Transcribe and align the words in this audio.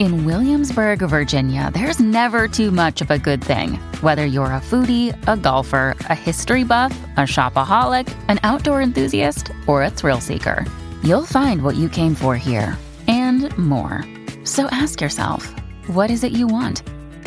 In 0.00 0.24
Williamsburg, 0.24 1.00
Virginia, 1.00 1.70
there's 1.74 2.00
never 2.00 2.48
too 2.48 2.70
much 2.70 3.02
of 3.02 3.10
a 3.10 3.18
good 3.18 3.44
thing. 3.44 3.74
Whether 4.00 4.24
you're 4.24 4.46
a 4.46 4.58
foodie, 4.62 5.14
a 5.28 5.36
golfer, 5.36 5.94
a 6.08 6.14
history 6.14 6.64
buff, 6.64 6.98
a 7.18 7.26
shopaholic, 7.26 8.08
an 8.28 8.38
outdoor 8.42 8.80
enthusiast, 8.80 9.52
or 9.66 9.84
a 9.84 9.90
thrill 9.90 10.22
seeker, 10.22 10.64
you'll 11.04 11.26
find 11.26 11.62
what 11.62 11.76
you 11.76 11.90
came 11.90 12.14
for 12.14 12.34
here 12.34 12.78
and 13.08 13.54
more. 13.58 14.02
So 14.44 14.68
ask 14.70 15.02
yourself, 15.02 15.54
what 15.88 16.10
is 16.10 16.24
it 16.24 16.32
you 16.32 16.46
want? 16.46 16.82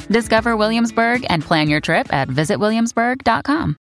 Discover 0.08 0.58
Williamsburg 0.58 1.28
and 1.30 1.44
plan 1.44 1.70
your 1.70 1.80
trip 1.80 2.12
at 2.12 2.28
visitwilliamsburg.com. 2.28 3.78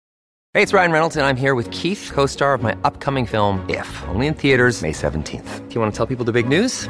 Hey, 0.55 0.63
it's 0.63 0.73
Ryan 0.73 0.91
Reynolds, 0.91 1.15
and 1.15 1.27
I'm 1.27 1.37
here 1.37 1.53
with 1.53 1.69
Keith, 1.69 2.09
co 2.11 2.25
star 2.25 2.55
of 2.55 2.63
my 2.63 2.75
upcoming 2.83 3.27
film, 3.27 3.63
If, 3.69 4.03
only 4.07 4.25
in 4.25 4.33
theaters, 4.33 4.81
May 4.81 4.93
17th. 4.93 5.69
Do 5.69 5.75
you 5.75 5.79
want 5.79 5.93
to 5.93 5.97
tell 5.97 6.07
people 6.07 6.25
the 6.25 6.31
big 6.31 6.49
news? 6.49 6.89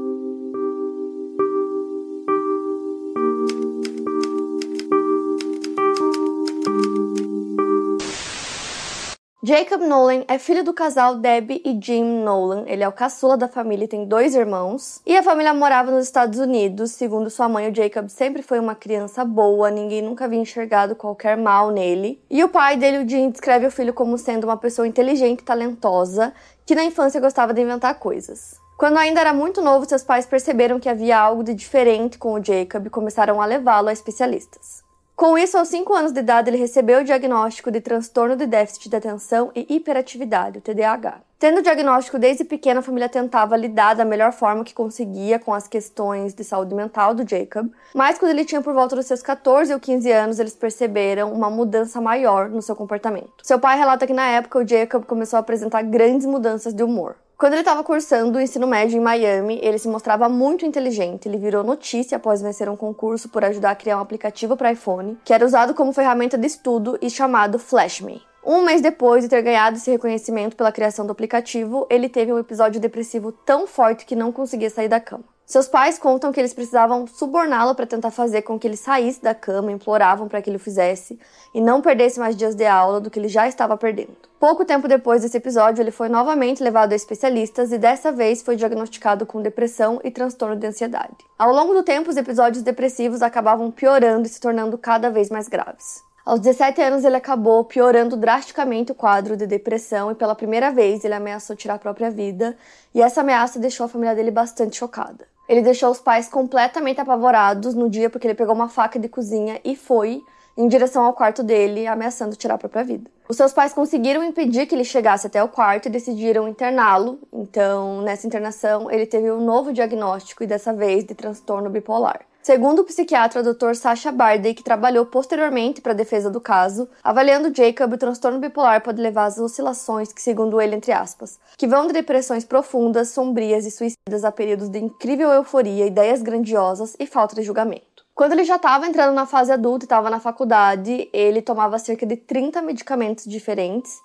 Jacob 9.43 9.81
Nolan 9.81 10.23
é 10.27 10.37
filho 10.37 10.63
do 10.63 10.71
casal 10.71 11.15
Debbie 11.15 11.63
e 11.65 11.75
Jim 11.81 12.03
Nolan. 12.03 12.63
Ele 12.67 12.83
é 12.83 12.87
o 12.87 12.91
caçula 12.91 13.35
da 13.35 13.47
família 13.47 13.85
e 13.85 13.87
tem 13.87 14.05
dois 14.05 14.35
irmãos. 14.35 15.01
E 15.03 15.17
a 15.17 15.23
família 15.23 15.51
morava 15.51 15.89
nos 15.89 16.05
Estados 16.05 16.37
Unidos. 16.37 16.91
Segundo 16.91 17.27
sua 17.27 17.49
mãe, 17.49 17.67
o 17.67 17.73
Jacob 17.73 18.07
sempre 18.07 18.43
foi 18.43 18.59
uma 18.59 18.75
criança 18.75 19.25
boa, 19.25 19.71
ninguém 19.71 20.03
nunca 20.03 20.25
havia 20.25 20.37
enxergado 20.37 20.95
qualquer 20.95 21.35
mal 21.35 21.71
nele. 21.71 22.23
E 22.29 22.43
o 22.43 22.49
pai 22.49 22.77
dele, 22.77 23.03
o 23.03 23.09
Jim, 23.09 23.31
descreve 23.31 23.65
o 23.65 23.71
filho 23.71 23.95
como 23.95 24.15
sendo 24.15 24.43
uma 24.43 24.57
pessoa 24.57 24.87
inteligente 24.87 25.39
e 25.39 25.43
talentosa, 25.43 26.31
que 26.63 26.75
na 26.75 26.83
infância 26.83 27.19
gostava 27.19 27.51
de 27.51 27.61
inventar 27.61 27.97
coisas. 27.97 28.59
Quando 28.77 28.97
ainda 28.97 29.21
era 29.21 29.33
muito 29.33 29.59
novo, 29.59 29.89
seus 29.89 30.03
pais 30.03 30.27
perceberam 30.27 30.79
que 30.79 30.87
havia 30.87 31.17
algo 31.17 31.43
de 31.43 31.55
diferente 31.55 32.19
com 32.19 32.33
o 32.33 32.45
Jacob 32.45 32.85
e 32.85 32.91
começaram 32.91 33.41
a 33.41 33.45
levá-lo 33.47 33.89
a 33.89 33.93
especialistas. 33.93 34.80
Com 35.21 35.37
isso, 35.37 35.55
aos 35.55 35.67
5 35.67 35.93
anos 35.93 36.11
de 36.11 36.19
idade, 36.19 36.49
ele 36.49 36.57
recebeu 36.57 37.01
o 37.01 37.03
diagnóstico 37.03 37.69
de 37.69 37.79
transtorno 37.79 38.35
de 38.35 38.47
déficit 38.47 38.89
de 38.89 38.95
atenção 38.95 39.51
e 39.55 39.67
hiperatividade, 39.75 40.57
o 40.57 40.61
TDAH. 40.61 41.21
Tendo 41.37 41.59
o 41.59 41.61
diagnóstico 41.61 42.17
desde 42.17 42.43
pequeno, 42.43 42.79
a 42.79 42.81
família 42.81 43.07
tentava 43.07 43.55
lidar 43.55 43.93
da 43.93 44.03
melhor 44.03 44.31
forma 44.31 44.63
que 44.63 44.73
conseguia 44.73 45.37
com 45.37 45.53
as 45.53 45.67
questões 45.67 46.33
de 46.33 46.43
saúde 46.43 46.73
mental 46.73 47.13
do 47.13 47.21
Jacob, 47.21 47.69
mas 47.93 48.17
quando 48.17 48.31
ele 48.31 48.45
tinha 48.45 48.63
por 48.63 48.73
volta 48.73 48.95
dos 48.95 49.05
seus 49.05 49.21
14 49.21 49.71
ou 49.71 49.79
15 49.79 50.11
anos, 50.11 50.39
eles 50.39 50.55
perceberam 50.55 51.31
uma 51.31 51.51
mudança 51.51 52.01
maior 52.01 52.49
no 52.49 52.59
seu 52.59 52.75
comportamento. 52.75 53.43
Seu 53.43 53.59
pai 53.59 53.77
relata 53.77 54.07
que 54.07 54.13
na 54.13 54.27
época 54.27 54.57
o 54.57 54.67
Jacob 54.67 55.05
começou 55.05 55.37
a 55.37 55.41
apresentar 55.41 55.83
grandes 55.83 56.25
mudanças 56.25 56.73
de 56.73 56.81
humor. 56.81 57.15
Quando 57.41 57.53
ele 57.53 57.63
estava 57.63 57.83
cursando 57.83 58.37
o 58.37 58.39
ensino 58.39 58.67
médio 58.67 58.97
em 58.97 59.01
Miami, 59.01 59.59
ele 59.63 59.79
se 59.79 59.87
mostrava 59.87 60.29
muito 60.29 60.63
inteligente. 60.63 61.27
Ele 61.27 61.39
virou 61.39 61.63
notícia 61.63 62.17
após 62.17 62.39
vencer 62.39 62.69
um 62.69 62.75
concurso 62.75 63.29
por 63.29 63.43
ajudar 63.43 63.71
a 63.71 63.75
criar 63.75 63.97
um 63.97 63.99
aplicativo 63.99 64.55
para 64.55 64.71
iPhone, 64.71 65.17
que 65.25 65.33
era 65.33 65.43
usado 65.43 65.73
como 65.73 65.91
ferramenta 65.91 66.37
de 66.37 66.45
estudo 66.45 66.99
e 67.01 67.09
chamado 67.09 67.57
FlashMe. 67.57 68.21
Um 68.45 68.63
mês 68.63 68.79
depois 68.79 69.23
de 69.23 69.29
ter 69.29 69.41
ganhado 69.41 69.77
esse 69.77 69.89
reconhecimento 69.89 70.55
pela 70.55 70.71
criação 70.71 71.03
do 71.03 71.13
aplicativo, 71.13 71.87
ele 71.89 72.07
teve 72.07 72.31
um 72.31 72.37
episódio 72.37 72.79
depressivo 72.79 73.31
tão 73.31 73.65
forte 73.65 74.05
que 74.05 74.15
não 74.15 74.31
conseguia 74.31 74.69
sair 74.69 74.87
da 74.87 74.99
cama. 74.99 75.30
Seus 75.51 75.67
pais 75.67 75.99
contam 75.99 76.31
que 76.31 76.39
eles 76.39 76.53
precisavam 76.53 77.05
suborná-lo 77.05 77.75
para 77.75 77.85
tentar 77.85 78.09
fazer 78.09 78.41
com 78.41 78.57
que 78.57 78.65
ele 78.65 78.77
saísse 78.77 79.21
da 79.21 79.35
cama, 79.35 79.69
imploravam 79.69 80.29
para 80.29 80.41
que 80.41 80.49
ele 80.49 80.55
o 80.55 80.59
fizesse 80.61 81.19
e 81.53 81.59
não 81.59 81.81
perdesse 81.81 82.21
mais 82.21 82.37
dias 82.37 82.55
de 82.55 82.65
aula 82.65 83.01
do 83.01 83.09
que 83.09 83.19
ele 83.19 83.27
já 83.27 83.49
estava 83.49 83.75
perdendo. 83.75 84.15
Pouco 84.39 84.63
tempo 84.63 84.87
depois 84.87 85.23
desse 85.23 85.35
episódio, 85.35 85.81
ele 85.81 85.91
foi 85.91 86.07
novamente 86.07 86.63
levado 86.63 86.93
a 86.93 86.95
especialistas 86.95 87.73
e 87.73 87.77
dessa 87.77 88.13
vez 88.13 88.41
foi 88.41 88.55
diagnosticado 88.55 89.25
com 89.25 89.41
depressão 89.41 89.99
e 90.05 90.09
transtorno 90.09 90.55
de 90.55 90.67
ansiedade. 90.67 91.17
Ao 91.37 91.51
longo 91.51 91.73
do 91.73 91.83
tempo, 91.83 92.09
os 92.09 92.15
episódios 92.15 92.63
depressivos 92.63 93.21
acabavam 93.21 93.69
piorando 93.69 94.27
e 94.27 94.29
se 94.29 94.39
tornando 94.39 94.77
cada 94.77 95.09
vez 95.09 95.29
mais 95.29 95.49
graves. 95.49 96.01
Aos 96.23 96.39
17 96.39 96.81
anos, 96.81 97.03
ele 97.03 97.17
acabou 97.17 97.65
piorando 97.65 98.15
drasticamente 98.15 98.93
o 98.93 98.95
quadro 98.95 99.35
de 99.35 99.45
depressão 99.45 100.11
e 100.11 100.15
pela 100.15 100.33
primeira 100.33 100.71
vez 100.71 101.03
ele 101.03 101.13
ameaçou 101.13 101.57
tirar 101.57 101.73
a 101.73 101.79
própria 101.79 102.09
vida, 102.09 102.55
e 102.95 103.01
essa 103.01 103.19
ameaça 103.19 103.59
deixou 103.59 103.85
a 103.85 103.89
família 103.89 104.15
dele 104.15 104.31
bastante 104.31 104.77
chocada. 104.77 105.30
Ele 105.51 105.61
deixou 105.61 105.91
os 105.91 105.99
pais 105.99 106.29
completamente 106.29 107.01
apavorados 107.01 107.73
no 107.73 107.89
dia 107.89 108.09
porque 108.09 108.25
ele 108.25 108.33
pegou 108.33 108.55
uma 108.55 108.69
faca 108.69 108.97
de 108.97 109.09
cozinha 109.09 109.59
e 109.65 109.75
foi 109.75 110.23
em 110.55 110.65
direção 110.65 111.03
ao 111.03 111.11
quarto 111.13 111.43
dele, 111.43 111.85
ameaçando 111.87 112.37
tirar 112.37 112.53
a 112.53 112.57
própria 112.57 112.85
vida. 112.85 113.11
Os 113.27 113.35
seus 113.35 113.51
pais 113.51 113.73
conseguiram 113.73 114.23
impedir 114.23 114.65
que 114.65 114.73
ele 114.73 114.85
chegasse 114.85 115.27
até 115.27 115.43
o 115.43 115.49
quarto 115.49 115.87
e 115.87 115.91
decidiram 115.91 116.47
interná-lo. 116.47 117.19
Então, 117.33 118.01
nessa 118.01 118.25
internação, 118.25 118.89
ele 118.89 119.05
teve 119.05 119.29
um 119.29 119.43
novo 119.43 119.73
diagnóstico 119.73 120.41
e 120.41 120.47
dessa 120.47 120.71
vez 120.71 121.03
de 121.03 121.13
transtorno 121.13 121.69
bipolar. 121.69 122.21
Segundo 122.43 122.79
o 122.79 122.83
psiquiatra 122.83 123.43
Dr. 123.43 123.75
Sasha 123.75 124.11
Bardey, 124.11 124.55
que 124.55 124.63
trabalhou 124.63 125.05
posteriormente 125.05 125.79
para 125.79 125.91
a 125.91 125.95
defesa 125.95 126.27
do 126.27 126.41
caso, 126.41 126.89
avaliando 127.03 127.55
Jacob, 127.55 127.93
o 127.93 127.97
transtorno 127.97 128.39
bipolar 128.39 128.81
pode 128.81 128.99
levar 128.99 129.25
às 129.25 129.37
oscilações 129.37 130.11
que, 130.11 130.19
segundo 130.19 130.59
ele, 130.59 130.75
entre 130.75 130.91
aspas, 130.91 131.39
que 131.55 131.67
vão 131.67 131.85
de 131.85 131.93
depressões 131.93 132.43
profundas, 132.43 133.09
sombrias 133.09 133.63
e 133.67 133.69
suicidas 133.69 134.23
a 134.23 134.31
períodos 134.31 134.69
de 134.69 134.79
incrível 134.79 135.29
euforia, 135.29 135.85
ideias 135.85 136.23
grandiosas 136.23 136.95
e 136.99 137.05
falta 137.05 137.35
de 137.35 137.43
julgamento. 137.43 138.03
Quando 138.15 138.31
ele 138.33 138.43
já 138.43 138.55
estava 138.55 138.87
entrando 138.87 139.13
na 139.13 139.27
fase 139.27 139.51
adulta 139.51 139.83
e 139.83 139.85
estava 139.85 140.09
na 140.09 140.19
faculdade, 140.19 141.09
ele 141.13 141.43
tomava 141.43 141.77
cerca 141.77 142.07
de 142.07 142.17
30 142.17 142.59
medicamentos 142.63 143.25
diferentes, 143.25 143.99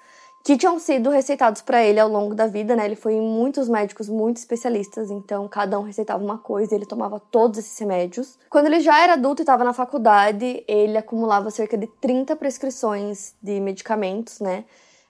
que 0.46 0.56
tinham 0.56 0.78
sido 0.78 1.10
receitados 1.10 1.60
para 1.60 1.82
ele 1.82 1.98
ao 1.98 2.08
longo 2.08 2.32
da 2.32 2.46
vida, 2.46 2.76
né? 2.76 2.84
Ele 2.84 2.94
foi 2.94 3.14
em 3.14 3.20
muitos 3.20 3.68
médicos 3.68 4.08
muito 4.08 4.36
especialistas, 4.36 5.10
então 5.10 5.48
cada 5.48 5.76
um 5.76 5.82
receitava 5.82 6.22
uma 6.22 6.38
coisa 6.38 6.72
ele 6.72 6.86
tomava 6.86 7.18
todos 7.18 7.58
esses 7.58 7.76
remédios. 7.76 8.38
Quando 8.48 8.66
ele 8.66 8.78
já 8.78 9.02
era 9.02 9.14
adulto 9.14 9.42
e 9.42 9.42
estava 9.42 9.64
na 9.64 9.72
faculdade, 9.72 10.62
ele 10.68 10.96
acumulava 10.96 11.50
cerca 11.50 11.76
de 11.76 11.88
30 12.00 12.36
prescrições 12.36 13.34
de 13.42 13.58
medicamentos, 13.58 14.38
né? 14.38 14.64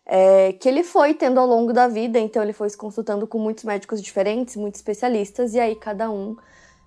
É, 0.07 0.55
que 0.55 0.71
ele 0.71 0.83
foi 0.83 1.13
tendo 1.13 1.39
ao 1.39 1.47
longo 1.47 1.71
da 1.71 1.87
vida, 1.87 2.19
então 2.19 2.43
ele 2.43 2.55
foi 2.55 2.71
se 2.71 2.77
consultando 2.79 3.27
com 3.27 3.39
muitos 3.39 3.65
médicos 3.65 4.01
diferentes, 4.01 4.57
muitos 4.57 4.81
especialistas, 4.81 5.53
e 5.53 5.61
aí 5.61 5.77
cada 5.77 6.11
um 6.11 6.35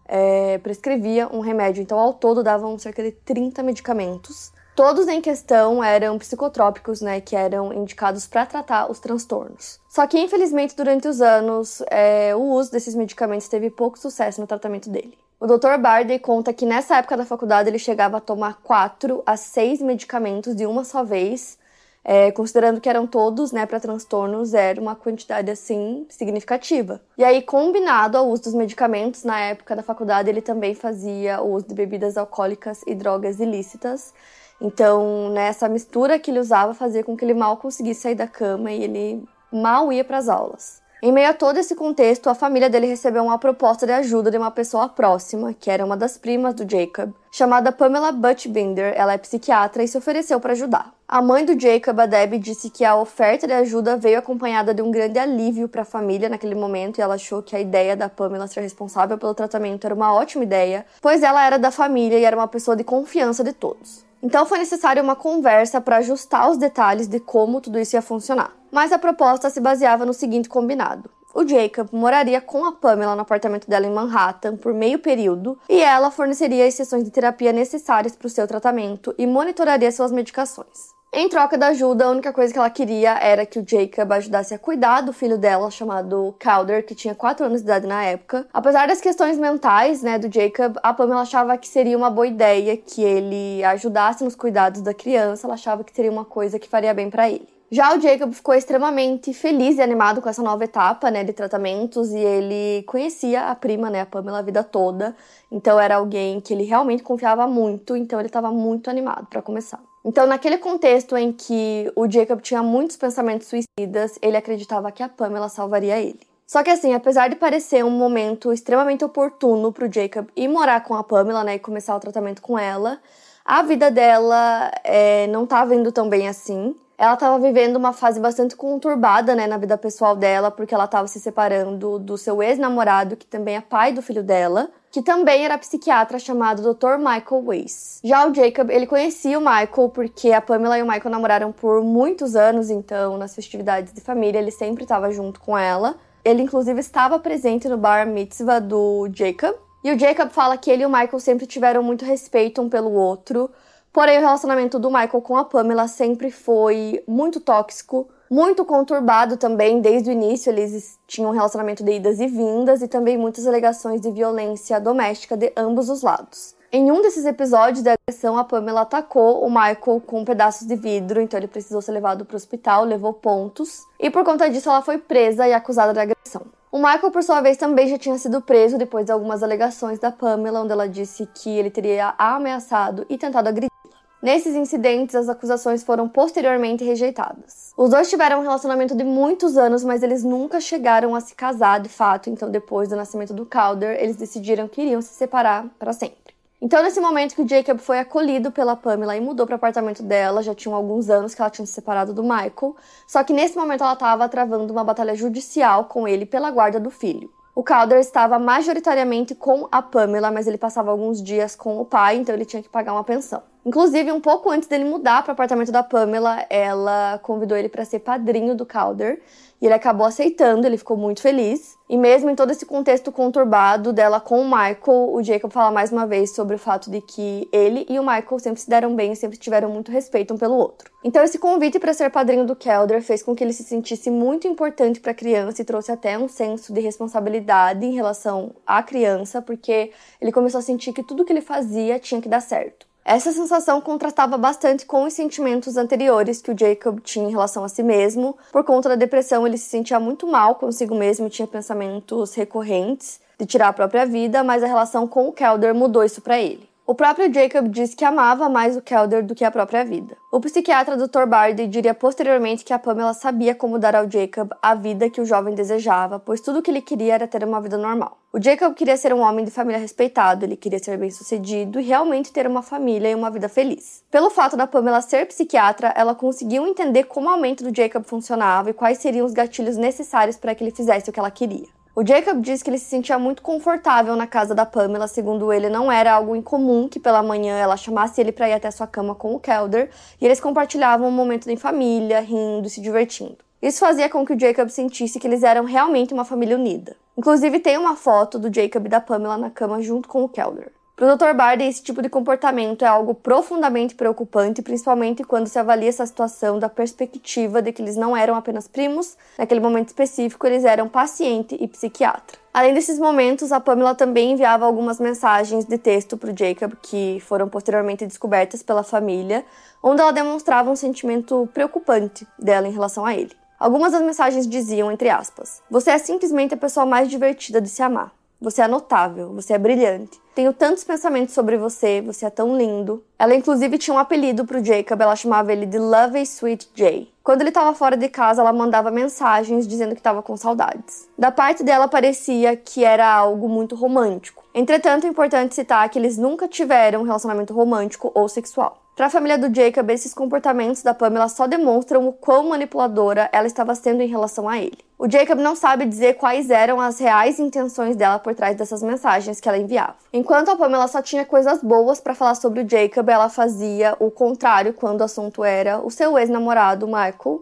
é, 0.06 0.58
prescrevia 0.58 1.28
um 1.32 1.40
remédio. 1.40 1.84
Então, 1.84 2.00
ao 2.00 2.14
todo, 2.14 2.42
davam 2.42 2.80
cerca 2.80 3.04
de 3.04 3.12
30 3.12 3.62
medicamentos. 3.62 4.52
Todos 4.80 5.10
em 5.10 5.20
questão 5.20 5.84
eram 5.84 6.18
psicotrópicos, 6.18 7.02
né, 7.02 7.20
que 7.20 7.36
eram 7.36 7.74
indicados 7.74 8.26
para 8.26 8.46
tratar 8.46 8.90
os 8.90 8.98
transtornos. 8.98 9.78
Só 9.90 10.08
que, 10.08 10.18
infelizmente, 10.18 10.74
durante 10.74 11.06
os 11.06 11.20
anos, 11.20 11.84
é, 11.92 12.34
o 12.34 12.40
uso 12.40 12.72
desses 12.72 12.96
medicamentos 12.96 13.50
teve 13.50 13.70
pouco 13.70 14.00
sucesso 14.00 14.40
no 14.40 14.48
tratamento 14.48 14.90
dele. 14.90 15.18
O 15.38 15.46
Dr. 15.46 15.78
Bardey 15.78 16.18
conta 16.18 16.54
que 16.54 16.66
nessa 16.66 16.96
época 16.96 17.18
da 17.18 17.26
faculdade 17.26 17.68
ele 17.68 17.78
chegava 17.78 18.16
a 18.16 18.22
tomar 18.22 18.62
4 18.64 19.22
a 19.26 19.36
6 19.36 19.82
medicamentos 19.82 20.56
de 20.56 20.66
uma 20.66 20.86
só 20.86 21.04
vez, 21.04 21.58
é, 22.02 22.32
considerando 22.32 22.80
que 22.80 22.88
eram 22.88 23.06
todos 23.06 23.52
né, 23.52 23.66
para 23.66 23.82
transtornos, 23.82 24.54
era 24.54 24.80
uma 24.80 24.96
quantidade 24.96 25.52
assim 25.52 26.06
significativa. 26.08 27.02
E 27.18 27.24
aí, 27.26 27.42
combinado 27.42 28.18
ao 28.18 28.30
uso 28.30 28.44
dos 28.44 28.54
medicamentos, 28.54 29.26
na 29.26 29.42
época 29.42 29.76
da 29.76 29.84
faculdade 29.84 30.30
ele 30.30 30.42
também 30.42 30.74
fazia 30.74 31.42
o 31.42 31.54
uso 31.54 31.68
de 31.68 31.74
bebidas 31.74 32.16
alcoólicas 32.16 32.82
e 32.88 32.96
drogas 32.96 33.42
ilícitas. 33.42 34.14
Então, 34.62 35.30
né, 35.30 35.48
essa 35.48 35.70
mistura 35.70 36.20
que 36.20 36.32
ele 36.32 36.40
usava 36.40 36.74
fazia 36.74 37.04
com 37.04 37.16
que 37.16 37.24
ele 37.24 37.34
mal 37.34 37.58
conseguisse 37.58 38.02
sair 38.02 38.16
da 38.16 38.28
cama 38.28 38.72
e 38.72 38.84
ele 38.84 39.24
mal 39.52 39.92
ia 39.92 40.04
para 40.04 40.18
as 40.18 40.28
aulas. 40.28 40.82
Em 41.02 41.14
meio 41.14 41.30
a 41.30 41.34
todo 41.34 41.58
esse 41.58 41.76
contexto, 41.76 42.30
a 42.30 42.36
família 42.36 42.70
dele 42.70 42.86
recebeu 42.86 43.24
uma 43.24 43.40
proposta 43.40 43.86
de 43.86 43.94
ajuda 43.94 44.30
de 44.30 44.38
uma 44.38 44.52
pessoa 44.52 44.90
próxima, 44.90 45.54
que 45.54 45.72
era 45.72 45.86
uma 45.86 45.96
das 45.96 46.18
primas 46.18 46.54
do 46.54 46.70
Jacob, 46.70 47.14
chamada 47.32 47.72
Pamela 47.72 48.12
Butchbinder. 48.12 48.94
Ela 48.98 49.14
é 49.14 49.18
psiquiatra 49.18 49.82
e 49.82 49.88
se 49.88 49.98
ofereceu 49.98 50.42
para 50.42 50.52
ajudar. 50.52 50.94
A 51.08 51.22
mãe 51.22 51.46
do 51.46 51.58
Jacob, 51.58 51.98
a 52.02 52.06
Debbie, 52.06 52.38
disse 52.38 52.70
que 52.70 52.84
a 52.84 52.98
oferta 52.98 53.48
de 53.48 53.54
ajuda 53.54 53.96
veio 53.96 54.20
acompanhada 54.20 54.74
de 54.74 54.82
um 54.82 54.92
grande 54.92 55.18
alívio 55.18 55.70
para 55.70 55.84
a 55.84 55.86
família 55.86 56.28
naquele 56.28 56.54
momento 56.54 56.98
e 56.98 57.02
ela 57.02 57.16
achou 57.16 57.42
que 57.42 57.56
a 57.56 57.62
ideia 57.62 57.96
da 57.96 58.10
Pamela 58.10 58.46
ser 58.48 58.60
responsável 58.60 59.18
pelo 59.18 59.34
tratamento 59.34 59.86
era 59.86 59.96
uma 59.96 60.14
ótima 60.14 60.44
ideia, 60.44 60.86
pois 61.02 61.24
ela 61.24 61.46
era 61.46 61.58
da 61.58 61.72
família 61.72 62.20
e 62.20 62.26
era 62.26 62.36
uma 62.36 62.48
pessoa 62.48 62.76
de 62.76 62.84
confiança 62.84 63.42
de 63.42 63.54
todos. 63.54 64.09
Então 64.22 64.46
foi 64.46 64.58
necessária 64.58 65.02
uma 65.02 65.16
conversa 65.16 65.80
para 65.80 65.98
ajustar 65.98 66.50
os 66.50 66.58
detalhes 66.58 67.08
de 67.08 67.20
como 67.20 67.62
tudo 67.62 67.80
isso 67.80 67.96
ia 67.96 68.02
funcionar. 68.02 68.54
Mas 68.72 68.92
a 68.92 69.00
proposta 69.00 69.50
se 69.50 69.62
baseava 69.62 70.06
no 70.06 70.14
seguinte 70.14 70.50
combinado. 70.50 71.10
O 71.34 71.48
Jacob 71.48 71.88
moraria 71.92 72.42
com 72.42 72.66
a 72.66 72.72
Pamela 72.72 73.16
no 73.16 73.22
apartamento 73.22 73.70
dela 73.70 73.86
em 73.86 73.94
Manhattan 73.94 74.58
por 74.58 74.74
meio 74.74 75.00
período 75.00 75.58
e 75.70 75.80
ela 75.80 76.10
forneceria 76.10 76.66
as 76.66 76.74
sessões 76.74 77.04
de 77.04 77.12
terapia 77.12 77.54
necessárias 77.54 78.16
para 78.16 78.28
o 78.28 78.30
seu 78.30 78.48
tratamento 78.48 79.14
e 79.18 79.28
monitoraria 79.28 79.92
suas 79.92 80.12
medicações. 80.12 80.99
Em 81.12 81.28
troca 81.28 81.58
da 81.58 81.70
ajuda, 81.70 82.06
a 82.06 82.12
única 82.12 82.32
coisa 82.32 82.54
que 82.54 82.60
ela 82.60 82.70
queria 82.70 83.18
era 83.18 83.44
que 83.44 83.58
o 83.58 83.66
Jacob 83.68 84.12
ajudasse 84.12 84.54
a 84.54 84.60
cuidar 84.60 85.02
do 85.02 85.12
filho 85.12 85.40
dela, 85.40 85.72
chamado 85.72 86.36
Calder, 86.38 86.86
que 86.86 86.94
tinha 86.94 87.16
4 87.16 87.48
anos 87.48 87.62
de 87.62 87.66
idade 87.66 87.88
na 87.88 88.04
época. 88.04 88.46
Apesar 88.54 88.88
das 88.88 89.02
questões 89.02 89.40
mentais, 89.40 90.04
né, 90.04 90.20
do 90.20 90.32
Jacob, 90.32 90.78
a 90.84 90.94
Pamela 90.94 91.22
achava 91.22 91.58
que 91.58 91.68
seria 91.68 91.98
uma 91.98 92.12
boa 92.12 92.28
ideia 92.28 92.78
que 92.78 93.04
ele 93.04 93.64
ajudasse 93.64 94.24
nos 94.24 94.36
cuidados 94.36 94.82
da 94.82 94.94
criança, 94.94 95.48
ela 95.48 95.56
achava 95.56 95.84
que 95.84 95.96
seria 95.96 96.12
uma 96.12 96.26
coisa 96.26 96.60
que 96.60 96.70
faria 96.70 96.94
bem 96.94 97.10
para 97.10 97.28
ele. 97.28 97.59
Já 97.72 97.96
o 97.96 98.02
Jacob 98.02 98.34
ficou 98.34 98.56
extremamente 98.56 99.32
feliz 99.32 99.78
e 99.78 99.82
animado 99.82 100.22
com 100.22 100.30
essa 100.30 100.42
nova 100.42 100.64
etapa, 100.64 101.12
né, 101.12 101.24
de 101.24 101.34
tratamentos 101.34 102.12
e 102.12 102.18
ele 102.18 102.84
conhecia 102.84 103.44
a 103.50 103.56
prima, 103.56 103.92
né, 103.92 104.02
a 104.02 104.06
Pamela 104.08 104.40
a 104.40 104.42
vida 104.42 104.64
toda. 104.64 105.16
Então 105.52 105.80
era 105.80 105.98
alguém 105.98 106.42
que 106.42 106.52
ele 106.52 106.64
realmente 106.64 107.04
confiava 107.04 107.46
muito, 107.46 107.96
então 107.96 108.20
ele 108.20 108.28
estava 108.28 108.50
muito 108.52 108.90
animado 108.90 109.28
para 109.28 109.42
começar. 109.42 109.80
Então, 110.04 110.26
naquele 110.26 110.58
contexto 110.58 111.16
em 111.16 111.32
que 111.32 111.92
o 111.96 112.10
Jacob 112.10 112.42
tinha 112.42 112.64
muitos 112.64 112.96
pensamentos 112.96 113.48
suicidas, 113.48 114.18
ele 114.22 114.38
acreditava 114.38 114.92
que 114.92 115.04
a 115.04 115.10
Pamela 115.10 115.50
salvaria 115.50 116.00
ele. 116.00 116.22
Só 116.48 116.64
que 116.64 116.72
assim, 116.72 116.96
apesar 116.96 117.28
de 117.28 117.36
parecer 117.36 117.86
um 117.86 117.92
momento 117.92 118.52
extremamente 118.52 119.06
oportuno 119.06 119.72
para 119.72 119.86
o 119.86 119.94
Jacob 119.94 120.28
ir 120.36 120.48
morar 120.48 120.82
com 120.84 120.96
a 120.96 121.04
Pamela, 121.04 121.44
né, 121.44 121.56
e 121.56 121.60
começar 121.60 121.96
o 121.96 122.00
tratamento 122.00 122.42
com 122.42 122.58
ela, 122.58 123.00
a 123.46 123.62
vida 123.62 123.92
dela 123.92 124.72
é, 124.84 125.28
não 125.28 125.44
estava 125.44 125.76
indo 125.76 125.92
tão 125.92 126.10
bem 126.10 126.28
assim. 126.28 126.76
Ela 127.00 127.14
estava 127.14 127.40
vivendo 127.40 127.78
uma 127.78 127.94
fase 127.94 128.20
bastante 128.20 128.58
conturbada, 128.58 129.34
né, 129.34 129.48
na 129.48 129.58
vida 129.58 129.78
pessoal 129.78 130.18
dela, 130.18 130.52
porque 130.52 130.76
ela 130.76 130.84
estava 130.84 131.08
se 131.08 131.18
separando 131.18 131.98
do 131.98 132.18
seu 132.18 132.44
ex-namorado, 132.44 133.16
que 133.16 133.26
também 133.26 133.56
é 133.56 133.62
pai 133.62 133.94
do 133.94 134.02
filho 134.02 134.22
dela 134.22 134.70
que 134.92 135.02
também 135.02 135.46
era 135.46 135.58
psiquiatra 135.58 136.18
chamado 136.18 136.74
Dr. 136.74 136.98
Michael 136.98 137.46
Weiss. 137.46 138.00
Já 138.04 138.28
o 138.28 138.34
Jacob, 138.34 138.72
ele 138.72 138.88
conhecia 138.88 139.38
o 139.38 139.42
Michael 139.42 139.90
porque 139.94 140.32
a 140.32 140.42
Pamela 140.42 140.80
e 140.80 140.82
o 140.82 140.86
Michael 140.86 141.12
namoraram 141.12 141.52
por 141.52 141.84
muitos 141.84 142.36
anos, 142.36 142.70
então 142.70 143.18
nas 143.18 143.36
festividades 143.36 143.94
de 143.94 144.02
família 144.02 144.40
ele 144.40 144.52
sempre 144.52 144.84
estava 144.84 145.12
junto 145.12 145.40
com 145.40 145.58
ela. 145.58 145.96
Ele 146.26 146.42
inclusive 146.42 146.80
estava 146.80 147.20
presente 147.20 147.70
no 147.70 147.78
bar 147.78 148.08
mitzvah 148.08 148.60
do 148.60 149.08
Jacob. 149.14 149.56
E 149.84 149.94
o 149.94 149.98
Jacob 149.98 150.30
fala 150.32 150.58
que 150.58 150.70
ele 150.70 150.84
e 150.84 150.86
o 150.86 150.90
Michael 150.90 151.20
sempre 151.20 151.46
tiveram 151.46 151.82
muito 151.82 152.04
respeito 152.04 152.62
um 152.62 152.68
pelo 152.68 152.92
outro, 152.92 153.50
porém 153.92 154.18
o 154.18 154.22
relacionamento 154.22 154.80
do 154.80 154.90
Michael 154.90 155.22
com 155.22 155.38
a 155.38 155.46
Pamela 155.46 155.88
sempre 155.88 156.32
foi 156.32 157.04
muito 157.08 157.40
tóxico, 157.40 158.08
muito 158.30 158.64
conturbado 158.64 159.38
também, 159.38 159.82
desde 159.82 160.10
o 160.10 160.14
início 160.14 160.52
eles 160.52 161.00
tinham 161.08 161.32
um 161.32 161.34
relacionamento 161.34 161.84
de 161.84 161.94
idas 161.94 162.20
e 162.20 162.28
vindas 162.28 162.82
e 162.82 162.88
também 162.88 163.18
muitas 163.18 163.48
alegações 163.48 164.02
de 164.02 164.12
violência 164.12 164.80
doméstica 164.80 165.36
de 165.36 165.52
ambos 165.58 165.90
os 165.90 166.04
lados. 166.04 166.56
Em 166.72 166.92
um 166.92 167.02
desses 167.02 167.26
episódios 167.26 167.82
de 167.82 167.90
agressão, 167.90 168.38
a 168.38 168.44
Pamela 168.44 168.82
atacou 168.82 169.44
o 169.44 169.50
Michael 169.50 170.04
com 170.06 170.24
pedaços 170.24 170.68
de 170.68 170.76
vidro, 170.76 171.20
então 171.20 171.40
ele 171.40 171.48
precisou 171.48 171.82
ser 171.82 171.92
levado 171.92 172.24
para 172.24 172.36
o 172.36 172.38
hospital, 172.38 172.84
levou 172.84 173.12
pontos, 173.12 173.88
e 174.00 174.12
por 174.12 174.24
conta 174.24 174.48
disso 174.48 174.70
ela 174.70 174.84
foi 174.84 175.00
presa 175.00 175.48
e 175.48 175.54
acusada 175.54 175.94
de 175.94 176.00
agressão. 176.00 176.44
O 176.72 176.78
Michael, 176.78 177.10
por 177.10 177.24
sua 177.24 177.42
vez, 177.42 177.58
também 177.58 177.88
já 177.88 177.98
tinha 177.98 178.16
sido 178.20 178.40
preso 178.40 178.78
depois 178.78 179.04
de 179.04 179.12
algumas 179.12 179.42
alegações 179.42 179.98
da 179.98 180.12
Pamela, 180.12 180.62
onde 180.62 180.72
ela 180.72 180.88
disse 180.88 181.28
que 181.34 181.50
ele 181.50 181.72
teria 181.72 182.14
ameaçado 182.20 183.04
e 183.10 183.18
tentado 183.18 183.50
agredir. 183.50 183.79
Nesses 184.22 184.54
incidentes, 184.54 185.16
as 185.16 185.30
acusações 185.30 185.82
foram 185.82 186.10
posteriormente 186.10 186.84
rejeitadas. 186.84 187.72
Os 187.78 187.90
dois 187.90 188.10
tiveram 188.10 188.40
um 188.40 188.44
relacionamento 188.44 188.94
de 188.94 189.06
muitos 189.06 189.58
anos, 189.58 189.82
mas 189.82 190.04
eles 190.04 190.26
nunca 190.26 190.60
chegaram 190.60 191.16
a 191.16 191.22
se 191.22 191.34
casar 191.34 191.80
de 191.80 191.88
fato, 191.88 192.30
então 192.30 192.52
depois 192.52 192.90
do 192.90 192.98
nascimento 192.98 193.34
do 193.34 193.46
Calder, 193.46 193.98
eles 193.98 194.18
decidiram 194.18 194.68
que 194.68 194.82
iriam 194.82 195.02
se 195.02 195.14
separar 195.14 195.68
para 195.80 195.94
sempre. 195.94 196.36
Então, 196.62 196.84
nesse 196.84 197.00
momento 197.00 197.34
que 197.34 197.42
o 197.42 197.48
Jacob 197.48 197.80
foi 197.80 198.00
acolhido 198.00 198.52
pela 198.52 198.76
Pamela 198.76 199.16
e 199.16 199.22
mudou 199.22 199.46
para 199.46 199.54
o 199.54 199.56
apartamento 199.56 200.04
dela, 200.04 200.44
já 200.44 200.54
tinham 200.54 200.76
alguns 200.76 201.10
anos 201.10 201.34
que 201.34 201.42
ela 201.42 201.50
tinha 201.50 201.66
se 201.66 201.72
separado 201.72 202.14
do 202.14 202.22
Michael, 202.22 202.76
só 203.08 203.24
que 203.24 203.32
nesse 203.32 203.58
momento 203.58 203.86
ela 203.86 203.94
estava 203.94 204.28
travando 204.28 204.74
uma 204.74 204.84
batalha 204.84 205.16
judicial 205.16 205.86
com 205.86 206.06
ele 206.06 206.26
pela 206.26 206.52
guarda 206.52 206.78
do 206.78 206.90
filho. 206.90 207.32
O 207.56 207.64
Calder 207.64 208.00
estava 208.00 208.38
majoritariamente 208.38 209.34
com 209.34 209.70
a 209.72 209.82
Pamela, 209.82 210.30
mas 210.30 210.46
ele 210.46 210.58
passava 210.58 210.92
alguns 210.92 211.24
dias 211.24 211.56
com 211.56 211.80
o 211.80 211.86
pai, 211.86 212.18
então 212.18 212.36
ele 212.36 212.44
tinha 212.44 212.62
que 212.62 212.68
pagar 212.68 212.92
uma 212.92 213.06
pensão. 213.06 213.42
Inclusive, 213.66 214.12
um 214.12 214.22
pouco 214.22 214.50
antes 214.50 214.68
dele 214.68 214.86
mudar 214.86 215.22
para 215.22 215.32
o 215.32 215.34
apartamento 215.34 215.72
da 215.72 215.84
Pamela, 215.84 216.46
ela 216.50 217.20
convidou 217.22 217.58
ele 217.58 217.70
para 217.70 217.84
ser 217.84 218.00
padrinho 218.00 218.56
do 218.56 218.66
Calder. 218.66 219.22
E 219.62 219.66
ele 219.66 219.74
acabou 219.74 220.08
aceitando, 220.08 220.66
ele 220.66 220.78
ficou 220.78 220.96
muito 220.96 221.22
feliz. 221.22 221.78
E 221.90 221.98
mesmo 221.98 222.30
em 222.30 222.36
todo 222.36 222.52
esse 222.52 222.66
contexto 222.66 223.12
conturbado 223.12 223.92
dela 223.92 224.22
com 224.22 224.40
o 224.42 224.46
Michael, 224.46 225.12
o 225.12 225.22
Jacob 225.22 225.52
fala 225.52 225.70
mais 225.70 225.92
uma 225.92 226.08
vez 226.08 226.34
sobre 226.34 226.56
o 226.56 226.60
fato 226.60 226.90
de 226.90 227.02
que 227.02 227.50
ele 227.52 227.86
e 227.90 228.00
o 228.00 228.04
Michael 228.04 228.40
sempre 228.40 228.62
se 228.62 228.70
deram 228.70 228.96
bem 228.96 229.14
sempre 229.16 229.38
tiveram 229.38 229.70
muito 229.70 229.92
respeito 229.92 230.34
um 230.34 230.38
pelo 230.38 230.56
outro. 230.56 230.90
Então 231.04 231.22
esse 231.24 231.38
convite 231.38 231.80
para 231.80 231.94
ser 231.94 232.10
padrinho 232.10 232.46
do 232.46 232.56
Kelder 232.56 233.02
fez 233.02 233.22
com 233.22 233.36
que 233.36 233.44
ele 233.44 233.52
se 233.52 233.64
sentisse 233.64 234.10
muito 234.10 234.48
importante 234.48 235.00
para 235.00 235.12
a 235.12 235.16
criança 235.16 235.62
e 235.62 235.66
trouxe 235.66 235.92
até 235.92 236.18
um 236.18 236.28
senso 236.28 236.72
de 236.72 236.80
responsabilidade 236.80 237.86
em 237.86 237.92
relação 237.92 238.52
à 238.66 238.82
criança, 238.82 239.42
porque 239.42 239.92
ele 240.22 240.32
começou 240.32 240.60
a 240.60 240.62
sentir 240.62 240.94
que 240.94 241.04
tudo 241.04 241.26
que 241.26 241.34
ele 241.34 241.42
fazia 241.42 242.00
tinha 242.00 242.22
que 242.22 242.30
dar 242.30 242.42
certo. 242.42 242.89
Essa 243.04 243.32
sensação 243.32 243.82
contrastava 243.82 244.38
bastante 244.38 244.86
com 244.86 245.04
os 245.04 245.14
sentimentos 245.14 245.78
anteriores 245.78 246.42
que 246.42 246.52
o 246.52 246.58
Jacob 246.58 247.00
tinha 247.00 247.28
em 247.28 247.32
relação 247.32 247.64
a 247.64 247.70
si 247.70 247.82
mesmo. 247.82 248.38
Por 248.52 248.64
conta 248.64 248.90
da 248.90 248.96
depressão, 248.96 249.48
ele 249.48 249.58
se 249.58 249.70
sentia 249.70 250.00
muito 250.00 250.28
mal 250.28 250.56
consigo 250.56 250.94
mesmo 250.94 251.28
e 251.28 251.30
tinha 251.30 251.48
pensamentos 251.48 252.36
recorrentes 252.36 253.20
de 253.40 253.46
tirar 253.46 253.70
a 253.70 253.74
própria 253.74 254.06
vida, 254.06 254.44
mas 254.44 254.62
a 254.62 254.68
relação 254.68 255.08
com 255.08 255.28
o 255.28 255.34
Kelder 255.34 255.74
mudou 255.74 256.04
isso 256.04 256.22
para 256.22 256.40
ele. 256.40 256.69
O 256.90 256.96
próprio 256.96 257.32
Jacob 257.32 257.68
disse 257.68 257.96
que 257.96 258.04
amava 258.04 258.50
mais 258.50 258.76
o 258.76 258.82
Kelder 258.82 259.24
do 259.24 259.36
que 259.36 259.46
a 259.46 259.52
própria 259.52 259.86
vida. 259.86 260.18
O 260.32 260.40
psiquiatra 260.40 260.98
Dr. 260.98 261.28
Bardi 261.28 261.68
diria 261.68 261.94
posteriormente 261.94 262.66
que 262.66 262.74
a 262.74 262.80
Pamela 262.80 263.14
sabia 263.14 263.54
como 263.54 263.78
dar 263.78 263.96
ao 263.96 264.10
Jacob 264.10 264.50
a 264.60 264.74
vida 264.74 265.08
que 265.08 265.22
o 265.22 265.26
jovem 265.26 265.54
desejava, 265.54 266.18
pois 266.18 266.42
tudo 266.42 266.58
o 266.58 266.62
que 266.64 266.72
ele 266.72 266.82
queria 266.82 267.14
era 267.14 267.28
ter 267.28 267.44
uma 267.44 267.62
vida 267.62 267.78
normal. 267.78 268.18
O 268.34 268.42
Jacob 268.42 268.74
queria 268.74 268.98
ser 268.98 269.14
um 269.14 269.20
homem 269.20 269.46
de 269.46 269.52
família 269.52 269.80
respeitado, 269.80 270.44
ele 270.44 270.58
queria 270.58 270.80
ser 270.80 270.98
bem-sucedido 270.98 271.80
e 271.80 271.84
realmente 271.84 272.34
ter 272.34 272.48
uma 272.48 272.64
família 272.64 273.12
e 273.12 273.14
uma 273.14 273.30
vida 273.30 273.48
feliz. 273.48 274.04
Pelo 274.10 274.32
fato 274.32 274.58
da 274.58 274.66
Pamela 274.66 275.02
ser 275.02 275.28
psiquiatra, 275.28 275.94
ela 275.96 276.16
conseguiu 276.16 276.66
entender 276.66 277.04
como 277.04 277.30
a 277.30 277.38
mente 277.38 277.64
do 277.64 277.76
Jacob 277.76 278.04
funcionava 278.04 278.72
e 278.72 278.74
quais 278.74 278.98
seriam 278.98 279.28
os 279.28 279.34
gatilhos 279.34 279.78
necessários 279.78 280.38
para 280.38 280.56
que 280.56 280.64
ele 280.64 280.76
fizesse 280.76 281.08
o 281.12 281.14
que 281.14 281.20
ela 281.20 281.30
queria. 281.30 281.68
O 282.00 282.08
Jacob 282.08 282.40
diz 282.40 282.64
que 282.64 282.70
ele 282.70 282.78
se 282.78 282.86
sentia 282.86 283.20
muito 283.20 283.42
confortável 283.42 284.16
na 284.16 284.26
casa 284.26 284.56
da 284.56 284.66
Pamela, 284.66 285.06
segundo 285.06 285.52
ele, 285.52 285.68
não 285.68 285.92
era 285.92 286.14
algo 286.14 286.34
incomum 286.34 286.88
que 286.88 286.98
pela 286.98 287.22
manhã 287.22 287.58
ela 287.58 287.76
chamasse 287.76 288.22
ele 288.22 288.32
para 288.32 288.48
ir 288.48 288.54
até 288.54 288.72
sua 288.72 288.88
cama 288.88 289.14
com 289.14 289.36
o 289.36 289.40
Kelder 289.40 289.90
e 290.22 290.26
eles 290.26 290.40
compartilhavam 290.40 291.10
um 291.10 291.12
momento 291.12 291.50
em 291.50 291.58
família, 291.58 292.22
rindo 292.22 292.68
e 292.68 292.70
se 292.70 292.80
divertindo. 292.80 293.40
Isso 293.62 293.82
fazia 293.82 294.08
com 294.08 294.26
que 294.26 294.32
o 294.32 294.40
Jacob 294.40 294.70
sentisse 294.70 295.20
que 295.20 295.28
eles 295.28 295.44
eram 295.44 295.66
realmente 295.66 296.14
uma 296.14 296.24
família 296.24 296.56
unida. 296.56 296.96
Inclusive, 297.18 297.60
tem 297.60 297.78
uma 297.78 297.98
foto 297.98 298.40
do 298.40 298.48
Jacob 298.50 298.86
e 298.86 298.90
da 298.90 299.02
Pamela 299.02 299.38
na 299.38 299.50
cama 299.50 299.82
junto 299.82 300.08
com 300.08 300.24
o 300.24 300.30
Kelder. 300.30 300.72
Para 301.00 301.14
o 301.14 301.16
Dr. 301.16 301.34
Barden, 301.34 301.70
esse 301.70 301.82
tipo 301.82 302.02
de 302.02 302.10
comportamento 302.10 302.84
é 302.84 302.88
algo 302.90 303.16
profundamente 303.16 303.96
preocupante, 303.96 304.62
principalmente 304.62 305.24
quando 305.24 305.48
se 305.48 305.58
avalia 305.58 305.88
essa 305.88 306.06
situação 306.06 306.60
da 306.60 306.68
perspectiva 306.68 307.62
de 307.62 307.72
que 307.72 307.82
eles 307.82 307.96
não 307.96 308.18
eram 308.18 308.36
apenas 308.36 308.68
primos, 308.68 309.16
naquele 309.38 309.62
momento 309.62 309.88
específico 309.88 310.46
eles 310.46 310.66
eram 310.66 310.90
paciente 310.90 311.58
e 311.58 311.70
psiquiatra. 311.70 312.38
Além 312.54 312.74
desses 312.74 313.00
momentos, 313.00 313.54
a 313.54 313.62
Pamela 313.62 313.96
também 313.96 314.34
enviava 314.34 314.66
algumas 314.66 315.00
mensagens 315.00 315.64
de 315.64 315.78
texto 315.78 316.18
para 316.18 316.34
o 316.34 316.38
Jacob, 316.38 316.74
que 316.82 317.22
foram 317.22 317.48
posteriormente 317.48 318.06
descobertas 318.06 318.62
pela 318.62 318.84
família, 318.84 319.46
onde 319.82 320.02
ela 320.02 320.12
demonstrava 320.12 320.70
um 320.70 320.76
sentimento 320.76 321.48
preocupante 321.54 322.28
dela 322.38 322.68
em 322.68 322.74
relação 322.74 323.06
a 323.06 323.16
ele. 323.16 323.32
Algumas 323.58 323.94
das 323.94 324.02
mensagens 324.02 324.46
diziam, 324.46 324.92
entre 324.92 325.10
aspas, 325.10 325.62
Você 325.72 325.92
é 325.92 325.98
simplesmente 325.98 326.54
a 326.54 326.58
pessoa 326.58 326.86
mais 326.86 327.10
divertida 327.10 327.62
de 327.62 327.70
se 327.70 327.82
amar. 327.82 328.19
Você 328.42 328.62
é 328.62 328.68
notável, 328.70 329.34
você 329.34 329.54
é 329.54 329.58
brilhante. 329.58 330.18
Tenho 330.34 330.54
tantos 330.54 330.86
pensamentos 330.86 331.34
sobre 331.34 331.58
você, 331.58 332.00
você 332.00 332.26
é 332.26 332.30
tão 332.30 332.56
lindo. 332.56 333.04
Ela 333.18 333.36
inclusive 333.36 333.78
tinha 333.78 333.94
um 333.94 333.98
apelido 333.98 334.46
pro 334.46 334.64
Jacob, 334.64 335.02
ela 335.02 335.16
chamava 335.18 335.52
ele 335.52 335.66
de 335.66 335.78
Lovey 335.78 336.24
Sweet 336.24 336.70
Jay. 336.74 337.12
Quando 337.22 337.42
ele 337.42 337.50
estava 337.50 337.74
fora 337.74 337.98
de 337.98 338.08
casa, 338.08 338.42
ela 338.42 338.54
mandava 338.54 338.90
mensagens 338.90 339.68
dizendo 339.68 339.94
que 339.94 340.00
estava 340.00 340.24
com 340.24 340.38
saudades. 340.38 341.10
Da 341.18 341.32
parte 341.32 341.64
dela 341.64 341.90
parecia 341.90 342.56
que 342.56 342.86
era 342.86 343.06
algo 343.14 343.50
muito 343.50 343.76
romântico. 343.76 344.46
Entretanto, 344.56 345.06
é 345.06 345.10
importante 345.10 345.54
citar 345.54 345.90
que 345.90 346.00
eles 346.00 346.18
nunca 346.18 346.48
tiveram 346.48 347.02
um 347.02 347.06
relacionamento 347.06 347.54
romântico 347.54 348.10
ou 348.16 348.30
sexual. 348.30 348.82
Para 349.00 349.08
a 349.08 349.10
família 349.10 349.38
do 349.38 349.56
Jacob, 349.56 349.90
esses 349.92 350.14
comportamentos 350.14 350.84
da 350.84 350.94
Pamela 350.94 351.30
só 351.30 351.48
demonstram 351.48 352.06
o 352.06 352.12
quão 352.12 352.50
manipuladora 352.50 353.30
ela 353.32 353.48
estava 353.48 353.74
sendo 353.74 354.02
em 354.02 354.10
relação 354.10 354.50
a 354.50 354.58
ele. 354.60 354.78
O 354.98 355.10
Jacob 355.10 355.40
não 355.40 355.56
sabe 355.56 355.86
dizer 355.86 356.16
quais 356.16 356.50
eram 356.50 356.82
as 356.82 357.00
reais 357.00 357.40
intenções 357.40 357.96
dela 357.96 358.20
por 358.20 358.36
trás 358.36 358.58
dessas 358.58 358.84
mensagens 358.84 359.40
que 359.40 359.48
ela 359.48 359.58
enviava. 359.58 359.96
Enquanto 360.12 360.52
a 360.52 360.58
Pamela 360.58 360.90
só 360.90 361.02
tinha 361.02 361.24
coisas 361.24 361.64
boas 361.64 362.02
para 362.02 362.14
falar 362.14 362.36
sobre 362.36 362.62
o 362.62 362.70
Jacob, 362.70 363.08
ela 363.08 363.30
fazia 363.30 363.96
o 364.02 364.12
contrário 364.12 364.74
quando 364.74 365.00
o 365.00 365.06
assunto 365.06 365.46
era 365.46 365.80
o 365.80 365.90
seu 365.90 366.20
ex-namorado, 366.20 366.86
Michael, 366.86 367.42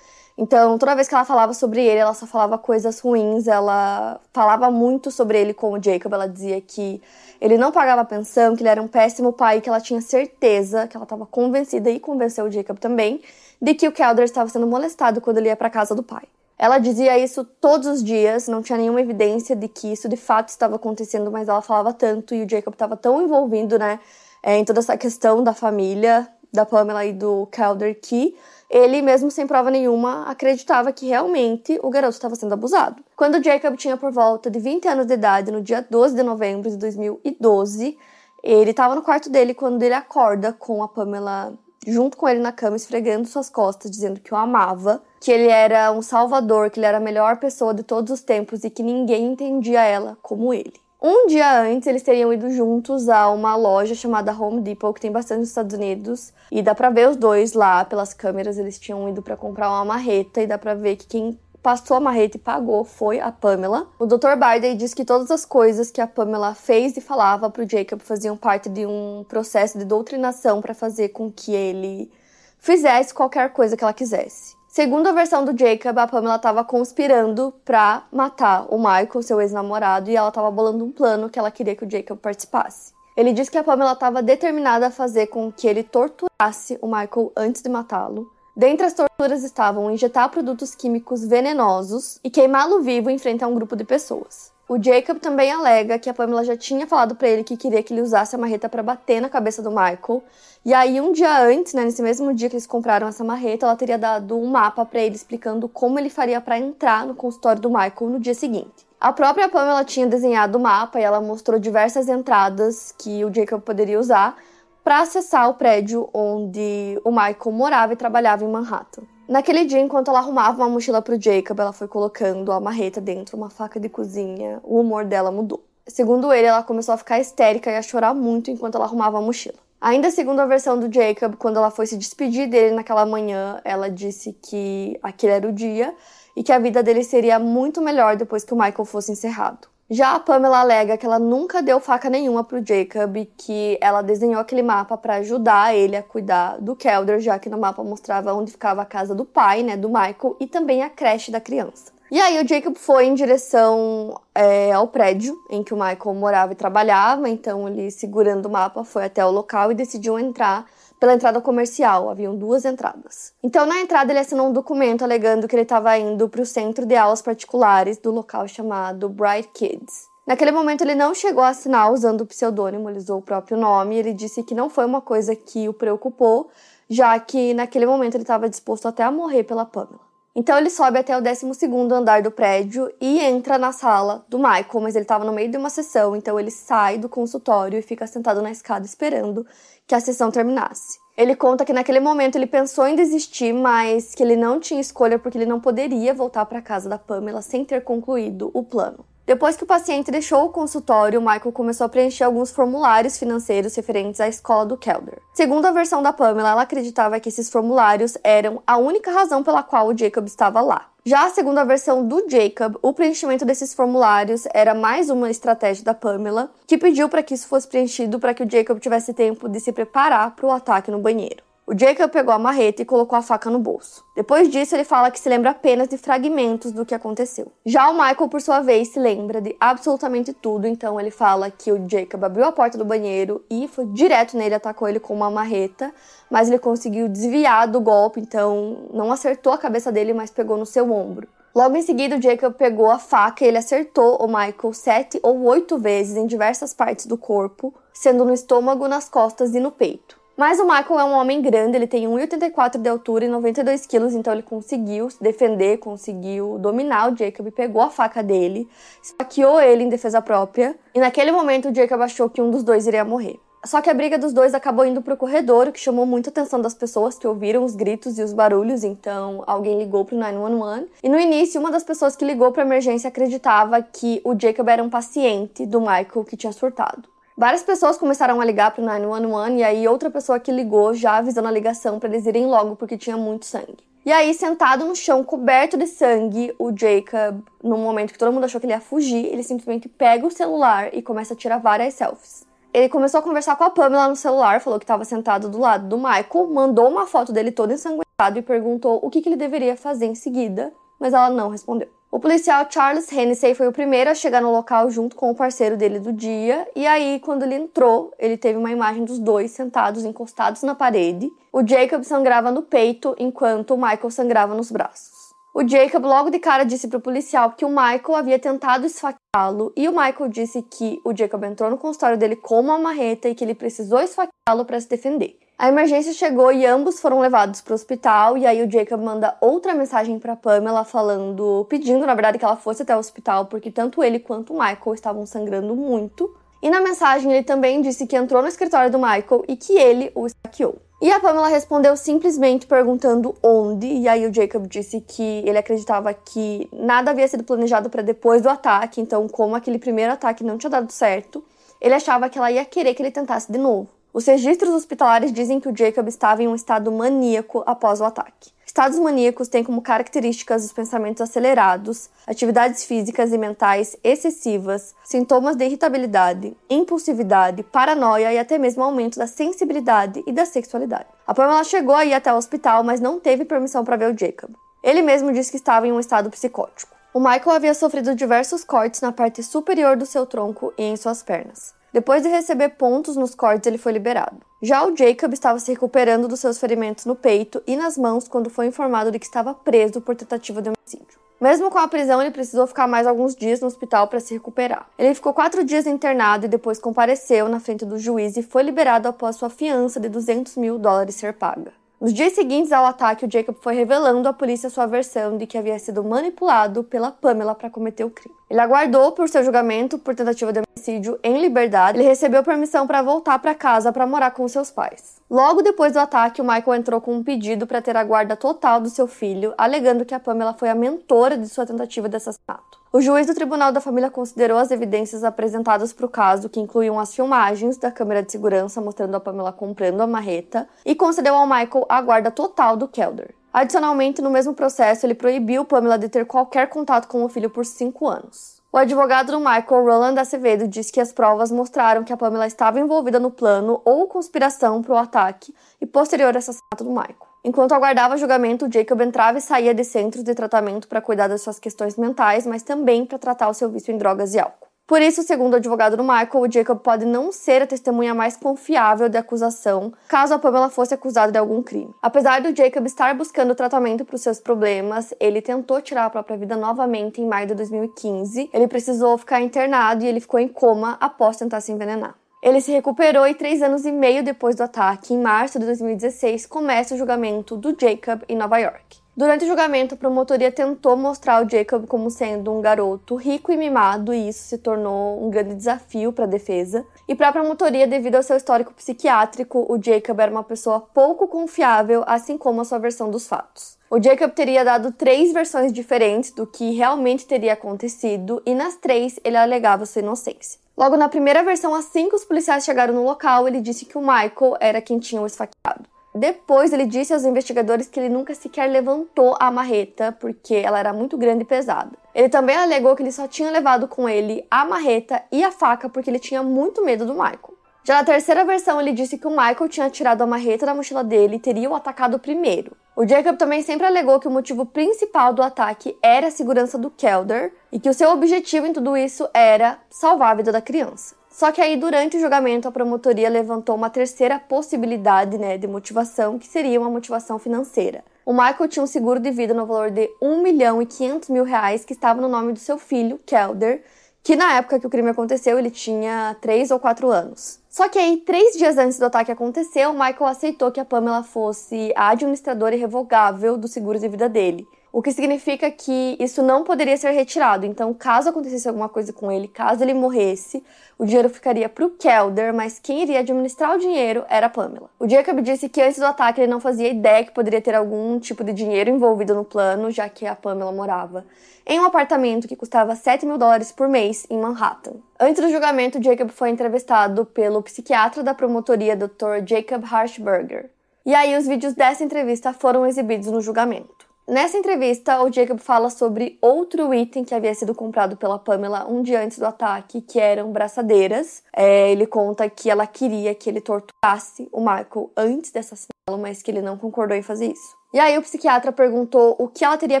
então, 0.36 0.76
toda 0.78 0.96
vez 0.96 1.06
que 1.06 1.14
ela 1.14 1.24
falava 1.24 1.54
sobre 1.54 1.84
ele, 1.84 2.00
ela 2.00 2.12
só 2.12 2.26
falava 2.26 2.58
coisas 2.58 2.98
ruins. 2.98 3.46
Ela 3.46 4.20
falava 4.32 4.70
muito 4.70 5.10
sobre 5.10 5.40
ele 5.40 5.54
com 5.54 5.72
o 5.72 5.82
Jacob. 5.82 6.12
Ela 6.12 6.28
dizia 6.28 6.60
que 6.60 7.00
ele 7.40 7.56
não 7.56 7.70
pagava 7.70 8.04
pensão, 8.04 8.56
que 8.56 8.62
ele 8.62 8.68
era 8.68 8.82
um 8.82 8.88
péssimo 8.88 9.32
pai, 9.32 9.60
que 9.60 9.68
ela 9.68 9.80
tinha 9.80 10.00
certeza, 10.00 10.88
que 10.88 10.96
ela 10.96 11.04
estava 11.04 11.24
convencida 11.24 11.88
e 11.88 12.00
convenceu 12.00 12.46
o 12.46 12.50
Jacob 12.50 12.78
também, 12.78 13.22
de 13.62 13.74
que 13.74 13.86
o 13.86 13.92
Kelder 13.92 14.24
estava 14.24 14.48
sendo 14.48 14.66
molestado 14.66 15.20
quando 15.20 15.38
ele 15.38 15.48
ia 15.48 15.56
para 15.56 15.70
casa 15.70 15.94
do 15.94 16.02
pai. 16.02 16.24
Ela 16.58 16.78
dizia 16.78 17.18
isso 17.18 17.44
todos 17.44 17.86
os 17.86 18.02
dias, 18.02 18.48
não 18.48 18.62
tinha 18.62 18.78
nenhuma 18.78 19.00
evidência 19.00 19.54
de 19.54 19.68
que 19.68 19.92
isso 19.92 20.08
de 20.08 20.16
fato 20.16 20.48
estava 20.48 20.76
acontecendo, 20.76 21.30
mas 21.30 21.48
ela 21.48 21.60
falava 21.60 21.92
tanto 21.92 22.34
e 22.34 22.44
o 22.44 22.48
Jacob 22.48 22.72
estava 22.72 22.96
tão 22.96 23.22
envolvido, 23.22 23.76
né, 23.76 23.98
é, 24.42 24.56
em 24.56 24.64
toda 24.64 24.78
essa 24.78 24.96
questão 24.96 25.42
da 25.42 25.52
família, 25.52 26.28
da 26.52 26.64
Pamela 26.64 27.04
e 27.04 27.12
do 27.12 27.46
Kelder, 27.46 27.98
que 28.00 28.36
ele, 28.74 29.00
mesmo 29.00 29.30
sem 29.30 29.46
prova 29.46 29.70
nenhuma, 29.70 30.28
acreditava 30.28 30.92
que 30.92 31.06
realmente 31.06 31.78
o 31.80 31.88
garoto 31.88 32.14
estava 32.14 32.34
sendo 32.34 32.54
abusado. 32.54 33.00
Quando 33.14 33.40
Jacob 33.40 33.76
tinha 33.76 33.96
por 33.96 34.10
volta 34.10 34.50
de 34.50 34.58
20 34.58 34.88
anos 34.88 35.06
de 35.06 35.14
idade, 35.14 35.52
no 35.52 35.62
dia 35.62 35.86
12 35.88 36.16
de 36.16 36.24
novembro 36.24 36.68
de 36.68 36.76
2012, 36.76 37.96
ele 38.42 38.72
estava 38.72 38.96
no 38.96 39.02
quarto 39.02 39.30
dele 39.30 39.54
quando 39.54 39.80
ele 39.80 39.94
acorda 39.94 40.52
com 40.52 40.82
a 40.82 40.88
Pamela 40.88 41.54
junto 41.86 42.16
com 42.16 42.28
ele 42.28 42.40
na 42.40 42.50
cama, 42.50 42.74
esfregando 42.74 43.28
suas 43.28 43.48
costas, 43.48 43.92
dizendo 43.92 44.18
que 44.18 44.34
o 44.34 44.36
amava, 44.36 45.00
que 45.20 45.30
ele 45.30 45.48
era 45.48 45.92
um 45.92 46.02
salvador, 46.02 46.68
que 46.68 46.80
ele 46.80 46.86
era 46.86 46.96
a 46.96 47.00
melhor 47.00 47.36
pessoa 47.36 47.72
de 47.72 47.84
todos 47.84 48.12
os 48.12 48.22
tempos 48.22 48.64
e 48.64 48.70
que 48.70 48.82
ninguém 48.82 49.26
entendia 49.26 49.84
ela 49.84 50.18
como 50.20 50.52
ele. 50.52 50.83
Um 51.06 51.26
dia 51.26 51.60
antes, 51.60 51.86
eles 51.86 52.02
teriam 52.02 52.32
ido 52.32 52.48
juntos 52.48 53.10
a 53.10 53.28
uma 53.28 53.54
loja 53.54 53.94
chamada 53.94 54.32
Home 54.32 54.62
Depot, 54.62 54.94
que 54.94 55.02
tem 55.02 55.12
bastante 55.12 55.40
nos 55.40 55.50
Estados 55.50 55.76
Unidos, 55.76 56.32
e 56.50 56.62
dá 56.62 56.74
pra 56.74 56.88
ver 56.88 57.10
os 57.10 57.16
dois 57.18 57.52
lá 57.52 57.84
pelas 57.84 58.14
câmeras. 58.14 58.56
Eles 58.56 58.78
tinham 58.78 59.06
ido 59.06 59.20
para 59.20 59.36
comprar 59.36 59.68
uma 59.68 59.84
marreta, 59.84 60.40
e 60.40 60.46
dá 60.46 60.56
pra 60.56 60.72
ver 60.72 60.96
que 60.96 61.06
quem 61.06 61.38
passou 61.62 61.98
a 61.98 62.00
marreta 62.00 62.38
e 62.38 62.40
pagou 62.40 62.84
foi 62.84 63.20
a 63.20 63.30
Pamela. 63.30 63.86
O 63.98 64.06
Dr. 64.06 64.34
Bardey 64.38 64.74
diz 64.76 64.94
que 64.94 65.04
todas 65.04 65.30
as 65.30 65.44
coisas 65.44 65.90
que 65.90 66.00
a 66.00 66.06
Pamela 66.06 66.54
fez 66.54 66.96
e 66.96 67.02
falava 67.02 67.50
pro 67.50 67.68
Jacob 67.68 68.00
faziam 68.00 68.34
parte 68.34 68.70
de 68.70 68.86
um 68.86 69.26
processo 69.28 69.78
de 69.78 69.84
doutrinação 69.84 70.62
para 70.62 70.72
fazer 70.72 71.10
com 71.10 71.30
que 71.30 71.52
ele 71.52 72.10
fizesse 72.58 73.12
qualquer 73.12 73.52
coisa 73.52 73.76
que 73.76 73.84
ela 73.84 73.92
quisesse. 73.92 74.56
Segundo 74.74 75.06
a 75.06 75.12
versão 75.12 75.44
do 75.44 75.56
Jacob, 75.56 75.96
a 75.96 76.08
Pamela 76.08 76.34
estava 76.34 76.64
conspirando 76.64 77.54
para 77.64 78.02
matar 78.10 78.66
o 78.68 78.76
Michael, 78.76 79.22
seu 79.22 79.40
ex-namorado, 79.40 80.10
e 80.10 80.16
ela 80.16 80.30
estava 80.30 80.50
bolando 80.50 80.84
um 80.84 80.90
plano 80.90 81.30
que 81.30 81.38
ela 81.38 81.48
queria 81.48 81.76
que 81.76 81.84
o 81.84 81.88
Jacob 81.88 82.18
participasse. 82.18 82.92
Ele 83.16 83.32
disse 83.32 83.52
que 83.52 83.56
a 83.56 83.62
Pamela 83.62 83.92
estava 83.92 84.20
determinada 84.20 84.88
a 84.88 84.90
fazer 84.90 85.28
com 85.28 85.52
que 85.52 85.68
ele 85.68 85.84
torturasse 85.84 86.76
o 86.82 86.88
Michael 86.88 87.30
antes 87.36 87.62
de 87.62 87.68
matá-lo. 87.68 88.28
Dentre 88.56 88.84
as 88.84 88.94
torturas 88.94 89.44
estavam 89.44 89.92
injetar 89.92 90.28
produtos 90.28 90.74
químicos 90.74 91.24
venenosos 91.24 92.18
e 92.24 92.28
queimá-lo 92.28 92.82
vivo 92.82 93.08
em 93.08 93.16
frente 93.16 93.44
a 93.44 93.46
um 93.46 93.54
grupo 93.54 93.76
de 93.76 93.84
pessoas. 93.84 94.53
O 94.74 94.82
Jacob 94.82 95.20
também 95.20 95.52
alega 95.52 96.00
que 96.00 96.10
a 96.10 96.12
Pamela 96.12 96.44
já 96.44 96.56
tinha 96.56 96.84
falado 96.84 97.14
para 97.14 97.28
ele 97.28 97.44
que 97.44 97.56
queria 97.56 97.80
que 97.80 97.94
ele 97.94 98.00
usasse 98.00 98.34
a 98.34 98.38
marreta 98.40 98.68
para 98.68 98.82
bater 98.82 99.22
na 99.22 99.28
cabeça 99.28 99.62
do 99.62 99.70
Michael. 99.70 100.20
E 100.64 100.74
aí, 100.74 101.00
um 101.00 101.12
dia 101.12 101.46
antes, 101.46 101.74
né, 101.74 101.84
nesse 101.84 102.02
mesmo 102.02 102.34
dia 102.34 102.48
que 102.50 102.56
eles 102.56 102.66
compraram 102.66 103.06
essa 103.06 103.22
marreta, 103.22 103.66
ela 103.66 103.76
teria 103.76 103.96
dado 103.96 104.36
um 104.36 104.48
mapa 104.48 104.84
para 104.84 105.00
ele 105.00 105.14
explicando 105.14 105.68
como 105.68 105.96
ele 105.96 106.10
faria 106.10 106.40
para 106.40 106.58
entrar 106.58 107.06
no 107.06 107.14
consultório 107.14 107.62
do 107.62 107.68
Michael 107.68 108.10
no 108.10 108.18
dia 108.18 108.34
seguinte. 108.34 108.84
A 109.00 109.12
própria 109.12 109.48
Pamela 109.48 109.84
tinha 109.84 110.08
desenhado 110.08 110.58
o 110.58 110.60
mapa 110.60 110.98
e 110.98 111.04
ela 111.04 111.20
mostrou 111.20 111.56
diversas 111.60 112.08
entradas 112.08 112.92
que 112.98 113.24
o 113.24 113.32
Jacob 113.32 113.60
poderia 113.60 114.00
usar 114.00 114.36
para 114.82 115.02
acessar 115.02 115.48
o 115.48 115.54
prédio 115.54 116.10
onde 116.12 117.00
o 117.04 117.10
Michael 117.12 117.52
morava 117.52 117.92
e 117.92 117.96
trabalhava 117.96 118.44
em 118.44 118.50
Manhattan. 118.50 119.13
Naquele 119.26 119.64
dia, 119.64 119.80
enquanto 119.80 120.08
ela 120.08 120.18
arrumava 120.18 120.62
uma 120.62 120.68
mochila 120.68 121.00
pro 121.00 121.20
Jacob, 121.20 121.58
ela 121.58 121.72
foi 121.72 121.88
colocando 121.88 122.52
a 122.52 122.60
marreta 122.60 123.00
dentro, 123.00 123.36
uma 123.36 123.48
faca 123.48 123.80
de 123.80 123.88
cozinha. 123.88 124.60
O 124.62 124.80
humor 124.80 125.06
dela 125.06 125.32
mudou. 125.32 125.64
Segundo 125.86 126.32
ele, 126.32 126.46
ela 126.46 126.62
começou 126.62 126.94
a 126.94 126.98
ficar 126.98 127.18
histérica 127.18 127.70
e 127.70 127.76
a 127.76 127.82
chorar 127.82 128.14
muito 128.14 128.50
enquanto 128.50 128.74
ela 128.74 128.84
arrumava 128.84 129.18
a 129.18 129.22
mochila. 129.22 129.56
Ainda 129.80 130.10
segundo 130.10 130.40
a 130.40 130.46
versão 130.46 130.78
do 130.78 130.92
Jacob, 130.92 131.36
quando 131.36 131.56
ela 131.56 131.70
foi 131.70 131.86
se 131.86 131.96
despedir 131.96 132.48
dele 132.48 132.74
naquela 132.74 133.04
manhã, 133.04 133.60
ela 133.64 133.90
disse 133.90 134.32
que 134.32 134.98
aquele 135.02 135.32
era 135.32 135.48
o 135.48 135.52
dia 135.52 135.94
e 136.36 136.42
que 136.42 136.52
a 136.52 136.58
vida 136.58 136.82
dele 136.82 137.04
seria 137.04 137.38
muito 137.38 137.80
melhor 137.80 138.16
depois 138.16 138.44
que 138.44 138.52
o 138.52 138.56
Michael 138.56 138.84
fosse 138.84 139.12
encerrado. 139.12 139.68
Já 139.90 140.14
a 140.14 140.20
Pamela 140.20 140.60
alega 140.60 140.96
que 140.96 141.04
ela 141.04 141.18
nunca 141.18 141.62
deu 141.62 141.78
faca 141.78 142.08
nenhuma 142.08 142.42
pro 142.42 142.64
Jacob 142.64 143.14
que 143.36 143.76
ela 143.82 144.00
desenhou 144.00 144.40
aquele 144.40 144.62
mapa 144.62 144.96
para 144.96 145.16
ajudar 145.16 145.74
ele 145.74 145.94
a 145.94 146.02
cuidar 146.02 146.56
do 146.58 146.74
Kelder, 146.74 147.20
já 147.20 147.38
que 147.38 147.50
no 147.50 147.58
mapa 147.58 147.84
mostrava 147.84 148.32
onde 148.32 148.50
ficava 148.50 148.80
a 148.80 148.86
casa 148.86 149.14
do 149.14 149.26
pai, 149.26 149.62
né, 149.62 149.76
do 149.76 149.88
Michael, 149.88 150.36
e 150.40 150.46
também 150.46 150.82
a 150.82 150.88
creche 150.88 151.30
da 151.30 151.38
criança. 151.38 151.92
E 152.10 152.18
aí 152.18 152.42
o 152.42 152.48
Jacob 152.48 152.74
foi 152.76 153.04
em 153.04 153.14
direção 153.14 154.18
é, 154.34 154.72
ao 154.72 154.88
prédio 154.88 155.36
em 155.50 155.62
que 155.62 155.74
o 155.74 155.76
Michael 155.76 156.14
morava 156.14 156.52
e 156.52 156.56
trabalhava, 156.56 157.28
então 157.28 157.68
ele, 157.68 157.90
segurando 157.90 158.46
o 158.46 158.50
mapa, 158.50 158.84
foi 158.84 159.04
até 159.04 159.24
o 159.24 159.30
local 159.30 159.70
e 159.70 159.74
decidiu 159.74 160.18
entrar 160.18 160.64
pela 161.04 161.12
entrada 161.12 161.38
comercial, 161.38 162.08
haviam 162.08 162.34
duas 162.34 162.64
entradas. 162.64 163.34
Então, 163.42 163.66
na 163.66 163.78
entrada, 163.78 164.10
ele 164.10 164.20
assinou 164.20 164.48
um 164.48 164.52
documento 164.54 165.04
alegando 165.04 165.46
que 165.46 165.54
ele 165.54 165.60
estava 165.60 165.98
indo 165.98 166.30
para 166.30 166.40
o 166.40 166.46
centro 166.46 166.86
de 166.86 166.96
aulas 166.96 167.20
particulares 167.20 167.98
do 167.98 168.10
local 168.10 168.48
chamado 168.48 169.06
Bright 169.10 169.50
Kids. 169.52 170.06
Naquele 170.26 170.50
momento, 170.50 170.80
ele 170.80 170.94
não 170.94 171.14
chegou 171.14 171.44
a 171.44 171.48
assinar 171.48 171.92
usando 171.92 172.22
o 172.22 172.26
pseudônimo, 172.26 172.88
ele 172.88 172.96
usou 172.96 173.18
o 173.18 173.22
próprio 173.22 173.58
nome. 173.58 173.96
Ele 173.96 174.14
disse 174.14 174.42
que 174.42 174.54
não 174.54 174.70
foi 174.70 174.86
uma 174.86 175.02
coisa 175.02 175.36
que 175.36 175.68
o 175.68 175.74
preocupou, 175.74 176.48
já 176.88 177.20
que 177.20 177.52
naquele 177.52 177.84
momento 177.84 178.14
ele 178.14 178.24
estava 178.24 178.48
disposto 178.48 178.88
até 178.88 179.02
a 179.02 179.10
morrer 179.10 179.44
pela 179.44 179.66
Pamela. 179.66 180.00
Então 180.36 180.58
ele 180.58 180.68
sobe 180.68 180.98
até 180.98 181.16
o 181.16 181.20
12 181.20 181.46
andar 181.92 182.20
do 182.20 182.30
prédio 182.30 182.92
e 183.00 183.20
entra 183.20 183.56
na 183.56 183.70
sala 183.70 184.24
do 184.28 184.36
Michael, 184.36 184.80
mas 184.82 184.96
ele 184.96 185.04
estava 185.04 185.24
no 185.24 185.32
meio 185.32 185.48
de 185.48 185.56
uma 185.56 185.70
sessão, 185.70 186.16
então 186.16 186.40
ele 186.40 186.50
sai 186.50 186.98
do 186.98 187.08
consultório 187.08 187.78
e 187.78 187.82
fica 187.82 188.04
sentado 188.04 188.42
na 188.42 188.50
escada 188.50 188.84
esperando 188.84 189.46
que 189.86 189.94
a 189.94 190.00
sessão 190.00 190.32
terminasse. 190.32 190.98
Ele 191.16 191.36
conta 191.36 191.64
que 191.64 191.72
naquele 191.72 192.00
momento 192.00 192.34
ele 192.34 192.48
pensou 192.48 192.84
em 192.84 192.96
desistir, 192.96 193.52
mas 193.52 194.12
que 194.12 194.24
ele 194.24 194.34
não 194.34 194.58
tinha 194.58 194.80
escolha 194.80 195.20
porque 195.20 195.38
ele 195.38 195.46
não 195.46 195.60
poderia 195.60 196.12
voltar 196.12 196.44
para 196.46 196.60
casa 196.60 196.88
da 196.88 196.98
Pamela 196.98 197.40
sem 197.40 197.64
ter 197.64 197.84
concluído 197.84 198.50
o 198.52 198.64
plano. 198.64 199.13
Depois 199.26 199.56
que 199.56 199.64
o 199.64 199.66
paciente 199.66 200.10
deixou 200.10 200.44
o 200.44 200.50
consultório, 200.50 201.18
Michael 201.18 201.50
começou 201.50 201.86
a 201.86 201.88
preencher 201.88 202.24
alguns 202.24 202.50
formulários 202.50 203.16
financeiros 203.16 203.74
referentes 203.74 204.20
à 204.20 204.28
escola 204.28 204.66
do 204.66 204.76
Kelder. 204.76 205.18
Segundo 205.32 205.64
a 205.64 205.70
versão 205.70 206.02
da 206.02 206.12
Pamela, 206.12 206.50
ela 206.50 206.62
acreditava 206.62 207.18
que 207.18 207.30
esses 207.30 207.48
formulários 207.48 208.18
eram 208.22 208.62
a 208.66 208.76
única 208.76 209.10
razão 209.10 209.42
pela 209.42 209.62
qual 209.62 209.88
o 209.88 209.96
Jacob 209.96 210.26
estava 210.26 210.60
lá. 210.60 210.90
Já 211.06 211.30
segundo 211.30 211.56
a 211.56 211.64
versão 211.64 212.06
do 212.06 212.28
Jacob, 212.28 212.76
o 212.82 212.92
preenchimento 212.92 213.46
desses 213.46 213.72
formulários 213.72 214.44
era 214.52 214.74
mais 214.74 215.08
uma 215.08 215.30
estratégia 215.30 215.84
da 215.84 215.94
Pamela, 215.94 216.50
que 216.66 216.76
pediu 216.76 217.08
para 217.08 217.22
que 217.22 217.32
isso 217.32 217.48
fosse 217.48 217.66
preenchido 217.66 218.20
para 218.20 218.34
que 218.34 218.42
o 218.42 218.50
Jacob 218.50 218.78
tivesse 218.78 219.14
tempo 219.14 219.48
de 219.48 219.58
se 219.58 219.72
preparar 219.72 220.36
para 220.36 220.46
o 220.46 220.50
ataque 220.50 220.90
no 220.90 220.98
banheiro. 220.98 221.42
O 221.66 221.72
Jacob 221.74 222.10
pegou 222.10 222.34
a 222.34 222.38
marreta 222.38 222.82
e 222.82 222.84
colocou 222.84 223.18
a 223.18 223.22
faca 223.22 223.48
no 223.48 223.58
bolso. 223.58 224.04
Depois 224.14 224.50
disso, 224.50 224.76
ele 224.76 224.84
fala 224.84 225.10
que 225.10 225.18
se 225.18 225.30
lembra 225.30 225.52
apenas 225.52 225.88
de 225.88 225.96
fragmentos 225.96 226.72
do 226.72 226.84
que 226.84 226.94
aconteceu. 226.94 227.50
Já 227.64 227.88
o 227.88 227.94
Michael, 227.94 228.28
por 228.28 228.42
sua 228.42 228.60
vez, 228.60 228.88
se 228.88 229.00
lembra 229.00 229.40
de 229.40 229.56
absolutamente 229.58 230.34
tudo, 230.34 230.66
então 230.66 231.00
ele 231.00 231.10
fala 231.10 231.50
que 231.50 231.72
o 231.72 231.88
Jacob 231.88 232.22
abriu 232.22 232.44
a 232.44 232.52
porta 232.52 232.76
do 232.76 232.84
banheiro 232.84 233.42
e 233.48 233.66
foi 233.66 233.86
direto 233.86 234.36
nele, 234.36 234.54
atacou 234.54 234.86
ele 234.86 235.00
com 235.00 235.14
uma 235.14 235.30
marreta, 235.30 235.90
mas 236.30 236.48
ele 236.48 236.58
conseguiu 236.58 237.08
desviar 237.08 237.66
do 237.66 237.80
golpe, 237.80 238.20
então 238.20 238.90
não 238.92 239.10
acertou 239.10 239.50
a 239.50 239.58
cabeça 239.58 239.90
dele, 239.90 240.12
mas 240.12 240.30
pegou 240.30 240.58
no 240.58 240.66
seu 240.66 240.92
ombro. 240.92 241.26
Logo 241.54 241.74
em 241.76 241.82
seguida, 241.82 242.18
o 242.18 242.22
Jacob 242.22 242.52
pegou 242.52 242.90
a 242.90 242.98
faca 242.98 243.42
e 243.42 243.48
ele 243.48 243.56
acertou 243.56 244.16
o 244.16 244.26
Michael 244.26 244.72
sete 244.74 245.18
ou 245.22 245.44
oito 245.44 245.78
vezes 245.78 246.14
em 246.14 246.26
diversas 246.26 246.74
partes 246.74 247.06
do 247.06 247.16
corpo, 247.16 247.72
sendo 247.94 248.22
no 248.22 248.34
estômago, 248.34 248.86
nas 248.86 249.08
costas 249.08 249.54
e 249.54 249.60
no 249.60 249.70
peito. 249.70 250.22
Mas 250.36 250.58
o 250.58 250.64
Michael 250.64 250.98
é 250.98 251.04
um 251.04 251.12
homem 251.12 251.40
grande, 251.40 251.76
ele 251.76 251.86
tem 251.86 252.06
1,84 252.06 252.78
de 252.78 252.88
altura 252.88 253.24
e 253.24 253.28
92 253.28 253.86
quilos, 253.86 254.14
então 254.14 254.32
ele 254.32 254.42
conseguiu 254.42 255.08
se 255.08 255.22
defender, 255.22 255.78
conseguiu 255.78 256.58
dominar 256.58 257.12
o 257.12 257.16
Jacob, 257.16 257.52
pegou 257.52 257.80
a 257.80 257.88
faca 257.88 258.20
dele, 258.20 258.68
esfaqueou 259.00 259.60
ele 259.60 259.84
em 259.84 259.88
defesa 259.88 260.20
própria, 260.20 260.74
e 260.92 260.98
naquele 260.98 261.30
momento 261.30 261.68
o 261.68 261.74
Jacob 261.74 262.02
achou 262.02 262.28
que 262.28 262.42
um 262.42 262.50
dos 262.50 262.64
dois 262.64 262.84
iria 262.88 263.04
morrer. 263.04 263.38
Só 263.64 263.80
que 263.80 263.88
a 263.88 263.94
briga 263.94 264.18
dos 264.18 264.32
dois 264.32 264.54
acabou 264.54 264.84
indo 264.84 265.00
pro 265.00 265.16
corredor, 265.16 265.68
o 265.68 265.72
que 265.72 265.80
chamou 265.80 266.04
muita 266.04 266.30
atenção 266.30 266.60
das 266.60 266.74
pessoas 266.74 267.16
que 267.16 267.26
ouviram 267.26 267.64
os 267.64 267.76
gritos 267.76 268.18
e 268.18 268.22
os 268.22 268.32
barulhos, 268.32 268.82
então 268.82 269.44
alguém 269.46 269.78
ligou 269.78 270.04
pro 270.04 270.16
911. 270.16 270.88
E 271.02 271.08
no 271.08 271.18
início, 271.18 271.60
uma 271.60 271.70
das 271.70 271.84
pessoas 271.84 272.16
que 272.16 272.24
ligou 272.24 272.50
pra 272.50 272.64
emergência 272.64 273.08
acreditava 273.08 273.80
que 273.80 274.20
o 274.24 274.38
Jacob 274.38 274.68
era 274.68 274.82
um 274.82 274.90
paciente 274.90 275.64
do 275.64 275.80
Michael 275.80 276.24
que 276.28 276.36
tinha 276.36 276.52
surtado. 276.52 277.13
Várias 277.36 277.64
pessoas 277.64 277.98
começaram 277.98 278.40
a 278.40 278.44
ligar 278.44 278.70
para 278.70 278.80
o 278.80 278.86
911 278.86 279.56
e 279.56 279.64
aí 279.64 279.88
outra 279.88 280.08
pessoa 280.08 280.38
que 280.38 280.52
ligou 280.52 280.94
já 280.94 281.16
avisando 281.16 281.48
a 281.48 281.50
ligação 281.50 281.98
para 281.98 282.08
eles 282.08 282.26
irem 282.26 282.46
logo 282.46 282.76
porque 282.76 282.96
tinha 282.96 283.16
muito 283.16 283.44
sangue. 283.44 283.78
E 284.06 284.12
aí, 284.12 284.32
sentado 284.34 284.84
no 284.84 284.94
chão, 284.94 285.24
coberto 285.24 285.76
de 285.76 285.86
sangue, 285.86 286.54
o 286.58 286.70
Jacob, 286.76 287.40
no 287.62 287.76
momento 287.76 288.12
que 288.12 288.18
todo 288.18 288.32
mundo 288.32 288.44
achou 288.44 288.60
que 288.60 288.66
ele 288.66 288.74
ia 288.74 288.80
fugir, 288.80 289.24
ele 289.26 289.42
simplesmente 289.42 289.88
pega 289.88 290.24
o 290.24 290.30
celular 290.30 290.94
e 290.94 291.02
começa 291.02 291.34
a 291.34 291.36
tirar 291.36 291.58
várias 291.58 291.94
selfies. 291.94 292.46
Ele 292.72 292.88
começou 292.88 293.18
a 293.18 293.22
conversar 293.22 293.56
com 293.56 293.64
a 293.64 293.70
Pamela 293.70 294.08
no 294.08 294.14
celular, 294.14 294.60
falou 294.60 294.78
que 294.78 294.84
estava 294.84 295.04
sentado 295.04 295.48
do 295.48 295.58
lado 295.58 295.88
do 295.88 295.96
Michael, 295.96 296.50
mandou 296.52 296.88
uma 296.88 297.06
foto 297.06 297.32
dele 297.32 297.50
todo 297.50 297.72
ensanguentado 297.72 298.38
e 298.38 298.42
perguntou 298.42 299.00
o 299.02 299.10
que, 299.10 299.20
que 299.20 299.28
ele 299.28 299.36
deveria 299.36 299.76
fazer 299.76 300.06
em 300.06 300.14
seguida, 300.14 300.72
mas 301.00 301.14
ela 301.14 301.30
não 301.30 301.48
respondeu. 301.48 301.88
O 302.14 302.20
policial 302.20 302.64
Charles 302.70 303.10
Hennessy 303.10 303.56
foi 303.56 303.66
o 303.66 303.72
primeiro 303.72 304.08
a 304.08 304.14
chegar 304.14 304.40
no 304.40 304.52
local 304.52 304.88
junto 304.88 305.16
com 305.16 305.32
o 305.32 305.34
parceiro 305.34 305.76
dele 305.76 305.98
do 305.98 306.12
dia, 306.12 306.64
e 306.76 306.86
aí, 306.86 307.18
quando 307.18 307.42
ele 307.42 307.56
entrou, 307.56 308.14
ele 308.20 308.36
teve 308.36 308.56
uma 308.56 308.70
imagem 308.70 309.04
dos 309.04 309.18
dois 309.18 309.50
sentados 309.50 310.04
encostados 310.04 310.62
na 310.62 310.76
parede. 310.76 311.28
O 311.52 311.66
Jacob 311.66 312.04
sangrava 312.04 312.52
no 312.52 312.62
peito, 312.62 313.16
enquanto 313.18 313.74
o 313.74 313.76
Michael 313.76 314.10
sangrava 314.12 314.54
nos 314.54 314.70
braços. 314.70 315.10
O 315.52 315.66
Jacob 315.66 316.04
logo 316.04 316.30
de 316.30 316.38
cara 316.38 316.62
disse 316.62 316.86
para 316.86 316.98
o 316.98 317.02
policial 317.02 317.50
que 317.50 317.64
o 317.64 317.68
Michael 317.68 318.14
havia 318.14 318.38
tentado 318.38 318.86
esfaqueá-lo, 318.86 319.72
e 319.76 319.88
o 319.88 319.90
Michael 319.90 320.28
disse 320.28 320.62
que 320.62 321.00
o 321.04 321.12
Jacob 321.12 321.42
entrou 321.42 321.68
no 321.68 321.76
consultório 321.76 322.16
dele 322.16 322.36
com 322.36 322.60
uma 322.60 322.78
marreta 322.78 323.28
e 323.28 323.34
que 323.34 323.42
ele 323.42 323.56
precisou 323.56 324.00
esfaqueá-lo 324.00 324.64
para 324.64 324.80
se 324.80 324.88
defender. 324.88 325.36
A 325.56 325.68
emergência 325.68 326.12
chegou 326.12 326.52
e 326.52 326.66
ambos 326.66 327.00
foram 327.00 327.20
levados 327.20 327.60
para 327.60 327.72
o 327.72 327.74
hospital. 327.74 328.36
E 328.36 328.44
aí 328.44 328.62
o 328.62 328.70
Jacob 328.70 329.00
manda 329.00 329.36
outra 329.40 329.72
mensagem 329.72 330.18
para 330.18 330.34
Pamela 330.34 330.84
falando, 330.84 331.64
pedindo 331.68 332.04
na 332.04 332.14
verdade 332.14 332.38
que 332.38 332.44
ela 332.44 332.56
fosse 332.56 332.82
até 332.82 332.94
o 332.94 332.98
hospital 332.98 333.46
porque 333.46 333.70
tanto 333.70 334.02
ele 334.02 334.18
quanto 334.18 334.52
o 334.52 334.58
Michael 334.58 334.94
estavam 334.94 335.24
sangrando 335.24 335.76
muito. 335.76 336.34
E 336.60 336.68
na 336.68 336.80
mensagem 336.80 337.30
ele 337.30 337.44
também 337.44 337.80
disse 337.80 338.06
que 338.06 338.16
entrou 338.16 338.42
no 338.42 338.48
escritório 338.48 338.90
do 338.90 338.98
Michael 338.98 339.44
e 339.46 339.56
que 339.56 339.76
ele 339.78 340.10
o 340.14 340.26
esfaqueou. 340.26 340.76
E 341.00 341.12
a 341.12 341.20
Pamela 341.20 341.48
respondeu 341.48 341.96
simplesmente 341.96 342.66
perguntando 342.66 343.34
onde, 343.42 343.86
e 343.86 344.08
aí 344.08 344.26
o 344.26 344.32
Jacob 344.32 344.66
disse 344.66 345.02
que 345.02 345.42
ele 345.44 345.58
acreditava 345.58 346.14
que 346.14 346.68
nada 346.72 347.10
havia 347.10 347.28
sido 347.28 347.44
planejado 347.44 347.90
para 347.90 348.00
depois 348.00 348.40
do 348.40 348.48
ataque, 348.48 349.00
então 349.00 349.28
como 349.28 349.54
aquele 349.54 349.78
primeiro 349.78 350.12
ataque 350.12 350.42
não 350.42 350.56
tinha 350.56 350.70
dado 350.70 350.90
certo, 350.90 351.44
ele 351.78 351.92
achava 351.92 352.30
que 352.30 352.38
ela 352.38 352.50
ia 352.50 352.64
querer 352.64 352.94
que 352.94 353.02
ele 353.02 353.10
tentasse 353.10 353.52
de 353.52 353.58
novo. 353.58 353.88
Os 354.14 354.26
registros 354.26 354.72
hospitalares 354.72 355.32
dizem 355.32 355.58
que 355.58 355.68
o 355.68 355.76
Jacob 355.76 356.06
estava 356.06 356.40
em 356.40 356.46
um 356.46 356.54
estado 356.54 356.92
maníaco 356.92 357.64
após 357.66 358.00
o 358.00 358.04
ataque. 358.04 358.52
Estados 358.64 358.96
maníacos 358.96 359.48
têm 359.48 359.64
como 359.64 359.82
características 359.82 360.64
os 360.64 360.72
pensamentos 360.72 361.20
acelerados, 361.20 362.08
atividades 362.24 362.84
físicas 362.84 363.32
e 363.32 363.38
mentais 363.38 363.96
excessivas, 364.04 364.94
sintomas 365.02 365.56
de 365.56 365.64
irritabilidade, 365.64 366.56
impulsividade, 366.70 367.64
paranoia 367.64 368.32
e 368.32 368.38
até 368.38 368.56
mesmo 368.56 368.84
aumento 368.84 369.18
da 369.18 369.26
sensibilidade 369.26 370.22
e 370.28 370.32
da 370.32 370.46
sexualidade. 370.46 371.08
A 371.26 371.34
Pamela 371.34 371.64
chegou 371.64 371.96
aí 371.96 372.14
até 372.14 372.32
o 372.32 372.36
hospital, 372.36 372.84
mas 372.84 373.00
não 373.00 373.18
teve 373.18 373.44
permissão 373.44 373.84
para 373.84 373.96
ver 373.96 374.14
o 374.14 374.16
Jacob. 374.16 374.54
Ele 374.80 375.02
mesmo 375.02 375.32
disse 375.32 375.50
que 375.50 375.56
estava 375.56 375.88
em 375.88 375.92
um 375.92 375.98
estado 375.98 376.30
psicótico. 376.30 376.94
O 377.12 377.18
Michael 377.18 377.50
havia 377.50 377.74
sofrido 377.74 378.14
diversos 378.14 378.62
cortes 378.62 379.00
na 379.00 379.10
parte 379.10 379.42
superior 379.42 379.96
do 379.96 380.06
seu 380.06 380.24
tronco 380.24 380.72
e 380.78 380.84
em 380.84 380.96
suas 380.96 381.20
pernas. 381.20 381.74
Depois 381.94 382.24
de 382.24 382.28
receber 382.28 382.70
pontos 382.70 383.14
nos 383.14 383.36
cortes, 383.36 383.68
ele 383.68 383.78
foi 383.78 383.92
liberado. 383.92 384.38
Já 384.60 384.84
o 384.84 384.96
Jacob 384.96 385.32
estava 385.32 385.60
se 385.60 385.70
recuperando 385.70 386.26
dos 386.26 386.40
seus 386.40 386.58
ferimentos 386.58 387.06
no 387.06 387.14
peito 387.14 387.62
e 387.68 387.76
nas 387.76 387.96
mãos 387.96 388.26
quando 388.26 388.50
foi 388.50 388.66
informado 388.66 389.12
de 389.12 389.18
que 389.20 389.24
estava 389.24 389.54
preso 389.54 390.00
por 390.00 390.16
tentativa 390.16 390.60
de 390.60 390.70
homicídio. 390.70 391.20
Mesmo 391.40 391.70
com 391.70 391.78
a 391.78 391.86
prisão, 391.86 392.20
ele 392.20 392.32
precisou 392.32 392.66
ficar 392.66 392.88
mais 392.88 393.06
alguns 393.06 393.36
dias 393.36 393.60
no 393.60 393.68
hospital 393.68 394.08
para 394.08 394.18
se 394.18 394.34
recuperar. 394.34 394.88
Ele 394.98 395.14
ficou 395.14 395.32
quatro 395.32 395.62
dias 395.62 395.86
internado 395.86 396.46
e 396.46 396.48
depois 396.48 396.80
compareceu 396.80 397.48
na 397.48 397.60
frente 397.60 397.84
do 397.84 397.96
juiz 397.96 398.36
e 398.36 398.42
foi 398.42 398.64
liberado 398.64 399.06
após 399.06 399.36
sua 399.36 399.48
fiança 399.48 400.00
de 400.00 400.08
200 400.08 400.56
mil 400.56 400.80
dólares 400.80 401.14
ser 401.14 401.34
paga. 401.34 401.72
Nos 402.00 402.12
dias 402.12 402.32
seguintes 402.34 402.72
ao 402.72 402.84
ataque, 402.84 403.24
o 403.24 403.30
Jacob 403.30 403.54
foi 403.62 403.74
revelando 403.74 404.28
à 404.28 404.32
polícia 404.32 404.68
sua 404.68 404.84
versão 404.84 405.38
de 405.38 405.46
que 405.46 405.56
havia 405.56 405.78
sido 405.78 406.02
manipulado 406.02 406.82
pela 406.82 407.12
Pamela 407.12 407.54
para 407.54 407.70
cometer 407.70 408.04
o 408.04 408.10
crime. 408.10 408.34
Ele 408.50 408.60
aguardou 408.60 409.12
por 409.12 409.28
seu 409.28 409.42
julgamento 409.42 409.98
por 409.98 410.14
tentativa 410.14 410.52
de 410.52 410.60
homicídio 410.60 411.18
em 411.22 411.40
liberdade. 411.40 411.98
Ele 411.98 412.06
recebeu 412.06 412.42
permissão 412.42 412.86
para 412.86 413.00
voltar 413.00 413.38
para 413.38 413.54
casa 413.54 413.92
para 413.92 414.06
morar 414.06 414.32
com 414.32 414.46
seus 414.48 414.70
pais. 414.70 415.22
Logo 415.30 415.62
depois 415.62 415.92
do 415.92 415.98
ataque, 415.98 416.42
o 416.42 416.44
Michael 416.44 416.74
entrou 416.74 417.00
com 417.00 417.14
um 417.14 417.22
pedido 417.22 417.66
para 417.66 417.80
ter 417.80 417.96
a 417.96 418.04
guarda 418.04 418.36
total 418.36 418.80
do 418.80 418.90
seu 418.90 419.06
filho, 419.06 419.54
alegando 419.56 420.04
que 420.04 420.14
a 420.14 420.20
Pamela 420.20 420.52
foi 420.52 420.68
a 420.68 420.74
mentora 420.74 421.38
de 421.38 421.48
sua 421.48 421.64
tentativa 421.64 422.08
de 422.08 422.16
assassinato. 422.16 422.83
O 422.96 423.00
juiz 423.00 423.26
do 423.26 423.34
Tribunal 423.34 423.72
da 423.72 423.80
Família 423.80 424.08
considerou 424.08 424.56
as 424.56 424.70
evidências 424.70 425.24
apresentadas 425.24 425.92
para 425.92 426.06
o 426.06 426.08
caso, 426.08 426.48
que 426.48 426.60
incluíam 426.60 426.96
as 427.00 427.12
filmagens 427.12 427.76
da 427.76 427.90
câmera 427.90 428.22
de 428.22 428.30
segurança 428.30 428.80
mostrando 428.80 429.16
a 429.16 429.20
Pamela 429.20 429.52
comprando 429.52 430.00
a 430.00 430.06
marreta, 430.06 430.68
e 430.86 430.94
concedeu 430.94 431.34
ao 431.34 431.44
Michael 431.44 431.86
a 431.88 432.00
guarda 432.00 432.30
total 432.30 432.76
do 432.76 432.86
Kelder. 432.86 433.34
Adicionalmente, 433.52 434.22
no 434.22 434.30
mesmo 434.30 434.54
processo, 434.54 435.04
ele 435.04 435.16
proibiu 435.16 435.64
Pamela 435.64 435.98
de 435.98 436.08
ter 436.08 436.24
qualquer 436.24 436.68
contato 436.68 437.08
com 437.08 437.24
o 437.24 437.28
filho 437.28 437.50
por 437.50 437.66
cinco 437.66 438.06
anos. 438.06 438.62
O 438.72 438.78
advogado 438.78 439.32
do 439.32 439.40
Michael, 439.40 439.84
Roland 439.84 440.20
Acevedo, 440.20 440.68
disse 440.68 440.92
que 440.92 441.00
as 441.00 441.12
provas 441.12 441.50
mostraram 441.50 442.04
que 442.04 442.12
a 442.12 442.16
Pamela 442.16 442.46
estava 442.46 442.78
envolvida 442.78 443.18
no 443.18 443.32
plano 443.32 443.82
ou 443.84 444.06
conspiração 444.06 444.80
para 444.80 444.94
o 444.94 444.98
ataque 444.98 445.52
e 445.80 445.86
posterior 445.86 446.36
assassinato 446.36 446.84
do 446.84 446.90
Michael. 446.90 447.33
Enquanto 447.44 447.72
aguardava 447.72 448.16
julgamento, 448.16 448.72
Jacob 448.72 449.02
entrava 449.02 449.36
e 449.36 449.40
saía 449.42 449.74
de 449.74 449.84
centros 449.84 450.24
de 450.24 450.34
tratamento 450.34 450.88
para 450.88 451.02
cuidar 451.02 451.28
das 451.28 451.42
suas 451.42 451.58
questões 451.58 451.94
mentais, 451.96 452.46
mas 452.46 452.62
também 452.62 453.04
para 453.04 453.18
tratar 453.18 453.50
o 453.50 453.54
seu 453.54 453.68
vício 453.68 453.92
em 453.92 453.98
drogas 453.98 454.32
e 454.32 454.38
álcool. 454.38 454.64
Por 454.86 455.00
isso, 455.00 455.22
segundo 455.22 455.54
o 455.54 455.56
advogado 455.56 455.96
do 455.96 456.02
Michael, 456.02 456.40
o 456.40 456.50
Jacob 456.50 456.78
pode 456.78 457.06
não 457.06 457.32
ser 457.32 457.62
a 457.62 457.66
testemunha 457.66 458.14
mais 458.14 458.36
confiável 458.36 459.08
da 459.08 459.20
acusação 459.20 459.92
caso 460.08 460.34
a 460.34 460.38
Pamela 460.38 460.68
fosse 460.70 460.92
acusada 460.94 461.32
de 461.32 461.38
algum 461.38 461.62
crime. 461.62 461.94
Apesar 462.02 462.40
do 462.40 462.54
Jacob 462.54 462.84
estar 462.86 463.14
buscando 463.14 463.54
tratamento 463.54 464.04
para 464.04 464.16
os 464.16 464.22
seus 464.22 464.40
problemas, 464.40 465.14
ele 465.20 465.40
tentou 465.40 465.80
tirar 465.80 466.04
a 466.04 466.10
própria 466.10 466.36
vida 466.36 466.56
novamente 466.56 467.20
em 467.20 467.26
maio 467.26 467.46
de 467.46 467.54
2015. 467.54 468.50
Ele 468.52 468.68
precisou 468.68 469.16
ficar 469.16 469.40
internado 469.40 470.04
e 470.04 470.06
ele 470.06 470.20
ficou 470.20 470.40
em 470.40 470.48
coma 470.48 470.98
após 471.00 471.38
tentar 471.38 471.60
se 471.62 471.72
envenenar. 471.72 472.14
Ele 472.44 472.60
se 472.60 472.70
recuperou 472.70 473.26
e 473.26 473.32
três 473.32 473.62
anos 473.62 473.86
e 473.86 473.90
meio 473.90 474.22
depois 474.22 474.54
do 474.54 474.64
ataque, 474.64 475.14
em 475.14 475.18
março 475.18 475.58
de 475.58 475.64
2016, 475.64 476.44
começa 476.44 476.94
o 476.94 476.98
julgamento 476.98 477.56
do 477.56 477.70
Jacob 477.70 478.20
em 478.28 478.36
Nova 478.36 478.58
York. 478.58 478.98
Durante 479.16 479.46
o 479.46 479.48
julgamento, 479.48 479.94
a 479.94 479.96
promotoria 479.96 480.52
tentou 480.52 480.94
mostrar 480.94 481.42
o 481.42 481.48
Jacob 481.48 481.86
como 481.86 482.10
sendo 482.10 482.52
um 482.52 482.60
garoto 482.60 483.14
rico 483.14 483.50
e 483.50 483.56
mimado, 483.56 484.12
e 484.12 484.28
isso 484.28 484.42
se 484.46 484.58
tornou 484.58 485.24
um 485.24 485.30
grande 485.30 485.54
desafio 485.54 486.12
para 486.12 486.26
a 486.26 486.28
defesa. 486.28 486.84
E 487.08 487.14
para 487.14 487.28
a 487.28 487.32
promotoria, 487.32 487.86
devido 487.86 488.16
ao 488.16 488.22
seu 488.22 488.36
histórico 488.36 488.74
psiquiátrico, 488.74 489.64
o 489.66 489.82
Jacob 489.82 490.20
era 490.20 490.30
uma 490.30 490.44
pessoa 490.44 490.80
pouco 490.80 491.26
confiável, 491.26 492.04
assim 492.06 492.36
como 492.36 492.60
a 492.60 492.64
sua 492.66 492.78
versão 492.78 493.10
dos 493.10 493.26
fatos. 493.26 493.78
O 493.90 493.98
Jacob 494.02 494.30
teria 494.32 494.66
dado 494.66 494.92
três 494.92 495.32
versões 495.32 495.72
diferentes 495.72 496.30
do 496.30 496.46
que 496.46 496.72
realmente 496.72 497.26
teria 497.26 497.54
acontecido, 497.54 498.42
e 498.44 498.54
nas 498.54 498.76
três 498.76 499.18
ele 499.24 499.38
alegava 499.38 499.86
sua 499.86 500.02
inocência. 500.02 500.63
Logo 500.76 500.96
na 500.96 501.08
primeira 501.08 501.42
versão, 501.44 501.72
assim 501.72 502.08
que 502.08 502.16
os 502.16 502.24
policiais 502.24 502.64
chegaram 502.64 502.92
no 502.92 503.04
local, 503.04 503.46
ele 503.46 503.60
disse 503.60 503.84
que 503.84 503.96
o 503.96 504.00
Michael 504.00 504.56
era 504.58 504.80
quem 504.80 504.98
tinha 504.98 505.22
o 505.22 505.26
esfaqueado. 505.26 505.88
Depois, 506.12 506.72
ele 506.72 506.84
disse 506.86 507.12
aos 507.12 507.24
investigadores 507.24 507.88
que 507.88 507.98
ele 507.98 508.08
nunca 508.08 508.34
sequer 508.34 508.68
levantou 508.68 509.36
a 509.38 509.50
marreta 509.50 510.12
porque 510.12 510.54
ela 510.54 510.78
era 510.78 510.92
muito 510.92 511.16
grande 511.16 511.42
e 511.42 511.46
pesada. 511.46 511.92
Ele 512.14 512.28
também 512.28 512.56
alegou 512.56 512.94
que 512.94 513.02
ele 513.02 513.10
só 513.12 513.26
tinha 513.26 513.50
levado 513.50 513.88
com 513.88 514.08
ele 514.08 514.46
a 514.50 514.64
marreta 514.64 515.22
e 515.30 515.42
a 515.42 515.50
faca 515.50 515.88
porque 515.88 516.10
ele 516.10 516.20
tinha 516.20 516.42
muito 516.42 516.84
medo 516.84 517.04
do 517.04 517.14
Michael. 517.14 517.54
Já 517.84 517.96
na 517.96 518.04
terceira 518.04 518.44
versão, 518.44 518.80
ele 518.80 518.92
disse 518.92 519.18
que 519.18 519.26
o 519.26 519.30
Michael 519.30 519.68
tinha 519.68 519.90
tirado 519.90 520.22
a 520.22 520.26
marreta 520.26 520.64
da 520.64 520.74
mochila 520.74 521.04
dele 521.04 521.36
e 521.36 521.40
teria 521.40 521.68
o 521.68 521.74
atacado 521.74 522.18
primeiro. 522.18 522.76
O 522.96 523.04
Jacob 523.04 523.36
também 523.36 523.60
sempre 523.60 523.86
alegou 523.88 524.20
que 524.20 524.28
o 524.28 524.30
motivo 524.30 524.64
principal 524.64 525.32
do 525.32 525.42
ataque 525.42 525.98
era 526.00 526.28
a 526.28 526.30
segurança 526.30 526.78
do 526.78 526.90
Kelder 526.90 527.52
e 527.72 527.80
que 527.80 527.88
o 527.88 527.94
seu 527.94 528.10
objetivo 528.10 528.66
em 528.66 528.72
tudo 528.72 528.96
isso 528.96 529.28
era 529.34 529.78
salvar 529.90 530.30
a 530.30 530.34
vida 530.34 530.52
da 530.52 530.60
criança. 530.60 531.16
Só 531.28 531.50
que 531.50 531.60
aí, 531.60 531.76
durante 531.76 532.16
o 532.16 532.20
julgamento, 532.20 532.68
a 532.68 532.70
promotoria 532.70 533.28
levantou 533.28 533.74
uma 533.74 533.90
terceira 533.90 534.38
possibilidade 534.38 535.36
né, 535.36 535.58
de 535.58 535.66
motivação, 535.66 536.38
que 536.38 536.46
seria 536.46 536.78
uma 536.78 536.88
motivação 536.88 537.36
financeira. 537.36 538.04
O 538.24 538.32
Michael 538.32 538.68
tinha 538.68 538.84
um 538.84 538.86
seguro 538.86 539.18
de 539.18 539.32
vida 539.32 539.52
no 539.52 539.66
valor 539.66 539.90
de 539.90 540.08
1 540.22 540.40
milhão 540.40 540.80
e 540.80 540.86
500 540.86 541.30
mil 541.30 541.42
reais 541.42 541.84
que 541.84 541.92
estava 541.92 542.20
no 542.20 542.28
nome 542.28 542.52
do 542.52 542.60
seu 542.60 542.78
filho, 542.78 543.18
Kelder, 543.26 543.82
que 544.24 544.34
na 544.34 544.54
época 544.54 544.80
que 544.80 544.86
o 544.86 544.90
crime 544.90 545.10
aconteceu 545.10 545.58
ele 545.58 545.70
tinha 545.70 546.34
3 546.40 546.70
ou 546.70 546.80
4 546.80 547.10
anos. 547.10 547.60
Só 547.68 547.88
que 547.90 547.98
aí, 547.98 548.16
três 548.16 548.56
dias 548.56 548.78
antes 548.78 548.98
do 548.98 549.04
ataque 549.04 549.30
acontecer, 549.30 549.86
o 549.86 549.92
Michael 549.92 550.26
aceitou 550.26 550.72
que 550.72 550.80
a 550.80 550.84
Pamela 550.84 551.22
fosse 551.22 551.92
a 551.94 552.08
administradora 552.08 552.74
irrevogável 552.74 553.58
dos 553.58 553.72
seguros 553.72 554.00
de 554.00 554.08
vida 554.08 554.28
dele 554.28 554.66
o 554.94 555.02
que 555.02 555.10
significa 555.10 555.68
que 555.72 556.16
isso 556.20 556.40
não 556.40 556.62
poderia 556.62 556.96
ser 556.96 557.10
retirado. 557.10 557.66
Então, 557.66 557.92
caso 557.92 558.28
acontecesse 558.28 558.68
alguma 558.68 558.88
coisa 558.88 559.12
com 559.12 559.30
ele, 559.30 559.48
caso 559.48 559.82
ele 559.82 559.92
morresse, 559.92 560.62
o 560.96 561.04
dinheiro 561.04 561.28
ficaria 561.28 561.68
para 561.68 561.84
o 561.84 561.90
Kelder, 561.90 562.54
mas 562.54 562.78
quem 562.78 563.02
iria 563.02 563.18
administrar 563.18 563.74
o 563.74 563.78
dinheiro 563.80 564.24
era 564.28 564.46
a 564.46 564.48
Pamela. 564.48 564.88
O 565.00 565.08
Jacob 565.08 565.40
disse 565.40 565.68
que 565.68 565.82
antes 565.82 565.98
do 565.98 566.06
ataque 566.06 566.40
ele 566.40 566.52
não 566.52 566.60
fazia 566.60 566.88
ideia 566.88 567.24
que 567.24 567.32
poderia 567.32 567.60
ter 567.60 567.74
algum 567.74 568.20
tipo 568.20 568.44
de 568.44 568.52
dinheiro 568.52 568.88
envolvido 568.88 569.34
no 569.34 569.44
plano, 569.44 569.90
já 569.90 570.08
que 570.08 570.28
a 570.28 570.36
Pamela 570.36 570.70
morava 570.70 571.26
em 571.66 571.80
um 571.80 571.86
apartamento 571.86 572.46
que 572.46 572.54
custava 572.54 572.94
7 572.94 573.26
mil 573.26 573.36
dólares 573.36 573.72
por 573.72 573.88
mês 573.88 574.24
em 574.30 574.38
Manhattan. 574.38 574.92
Antes 575.18 575.42
do 575.42 575.50
julgamento, 575.50 576.00
Jacob 576.00 576.30
foi 576.30 576.50
entrevistado 576.50 577.26
pelo 577.26 577.60
psiquiatra 577.62 578.22
da 578.22 578.32
promotoria 578.32 578.94
Dr. 578.94 579.44
Jacob 579.44 579.82
Harshberger. 579.90 580.70
E 581.04 581.16
aí 581.16 581.36
os 581.36 581.48
vídeos 581.48 581.74
dessa 581.74 582.04
entrevista 582.04 582.52
foram 582.52 582.86
exibidos 582.86 583.26
no 583.26 583.40
julgamento. 583.40 584.13
Nessa 584.26 584.56
entrevista, 584.56 585.22
o 585.22 585.30
Jacob 585.30 585.58
fala 585.58 585.90
sobre 585.90 586.38
outro 586.40 586.94
item 586.94 587.24
que 587.24 587.34
havia 587.34 587.54
sido 587.54 587.74
comprado 587.74 588.16
pela 588.16 588.38
Pamela 588.38 588.86
um 588.90 589.02
dia 589.02 589.22
antes 589.22 589.38
do 589.38 589.44
ataque, 589.44 590.00
que 590.00 590.18
eram 590.18 590.50
braçadeiras. 590.50 591.42
É, 591.54 591.92
ele 591.92 592.06
conta 592.06 592.48
que 592.48 592.70
ela 592.70 592.86
queria 592.86 593.34
que 593.34 593.50
ele 593.50 593.60
torturasse 593.60 594.48
o 594.50 594.60
Michael 594.60 595.10
antes 595.14 595.50
de 595.50 595.58
assassiná-lo, 595.58 596.18
mas 596.18 596.42
que 596.42 596.50
ele 596.50 596.62
não 596.62 596.78
concordou 596.78 597.14
em 597.14 597.20
fazer 597.20 597.52
isso. 597.52 597.76
E 597.92 598.00
aí 598.00 598.16
o 598.16 598.22
psiquiatra 598.22 598.72
perguntou 598.72 599.36
o 599.38 599.46
que 599.46 599.62
ela 599.62 599.76
teria 599.76 600.00